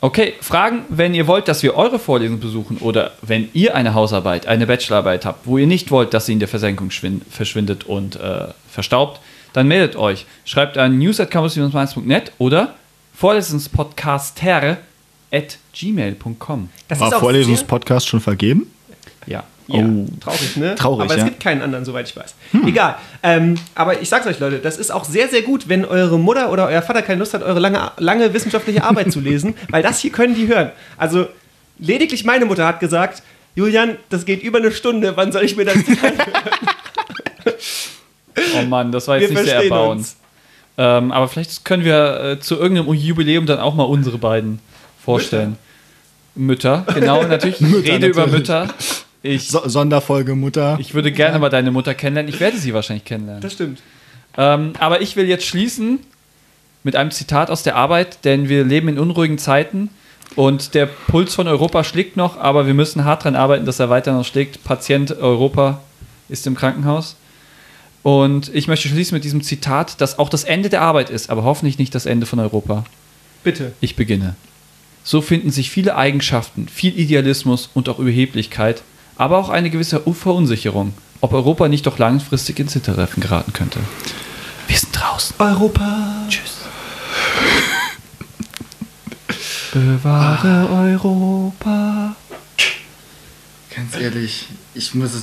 [0.00, 4.46] Okay, Fragen, wenn ihr wollt, dass wir eure Vorlesung besuchen oder wenn ihr eine Hausarbeit,
[4.46, 8.14] eine Bachelorarbeit habt, wo ihr nicht wollt, dass sie in der Versenkung schwin- verschwindet und
[8.16, 9.20] äh, verstaubt,
[9.54, 10.26] dann meldet euch.
[10.44, 11.00] Schreibt an
[12.38, 12.74] oder
[13.14, 14.78] vorlesungspodcaster
[15.32, 16.68] at gmail.com.
[16.86, 18.70] Das War Vorlesungspodcast schon vergeben?
[19.26, 19.42] Ja.
[19.68, 20.06] Ja, Oh.
[20.20, 20.74] traurig, ne?
[20.74, 21.24] Traurig, Aber es ja.
[21.26, 22.34] gibt keinen anderen, soweit ich weiß.
[22.66, 22.96] Egal.
[23.22, 26.50] Ähm, aber ich sag's euch, Leute, das ist auch sehr, sehr gut, wenn eure Mutter
[26.50, 30.00] oder euer Vater keine Lust hat, eure lange, lange wissenschaftliche Arbeit zu lesen, weil das
[30.00, 30.70] hier können die hören.
[30.96, 31.26] Also
[31.78, 33.22] lediglich meine Mutter hat gesagt,
[33.54, 35.76] Julian, das geht über eine Stunde, wann soll ich mir das?
[38.56, 40.06] Oh Mann, das war jetzt Wir nicht sehr erbauend.
[40.76, 44.60] Ähm, aber vielleicht können wir äh, zu irgendeinem Jubiläum dann auch mal unsere beiden
[45.04, 45.56] vorstellen.
[46.36, 47.60] Mütter, genau, natürlich.
[47.60, 48.40] Ich Mütter, rede über natürlich.
[48.40, 48.68] Mütter.
[49.22, 50.76] Ich, So Sonderfolge Mutter.
[50.80, 52.32] ich würde gerne mal deine Mutter kennenlernen.
[52.32, 53.42] Ich werde sie wahrscheinlich kennenlernen.
[53.42, 53.80] Das stimmt.
[54.36, 55.98] Ähm, aber ich will jetzt schließen
[56.84, 59.90] mit einem Zitat aus der Arbeit, denn wir leben in unruhigen Zeiten
[60.36, 63.90] und der Puls von Europa schlägt noch, aber wir müssen hart dran arbeiten, dass er
[63.90, 64.62] weiter noch schlägt.
[64.62, 65.80] Patient Europa
[66.28, 67.16] ist im Krankenhaus.
[68.04, 71.42] Und ich möchte schließen mit diesem Zitat, das auch das Ende der Arbeit ist, aber
[71.42, 72.84] hoffentlich nicht das Ende von Europa.
[73.42, 73.72] Bitte.
[73.80, 74.36] Ich beginne.
[75.02, 78.82] So finden sich viele Eigenschaften, viel Idealismus und auch Überheblichkeit,
[79.18, 83.80] aber auch eine gewisse Verunsicherung, ob Europa nicht doch langfristig ins Hintertreffen geraten könnte.
[84.68, 85.34] Wir sind draußen.
[85.38, 86.26] Europa.
[86.28, 86.58] Tschüss.
[89.72, 92.16] Bewahre Europa.
[93.74, 95.16] Ganz ehrlich, ich muss es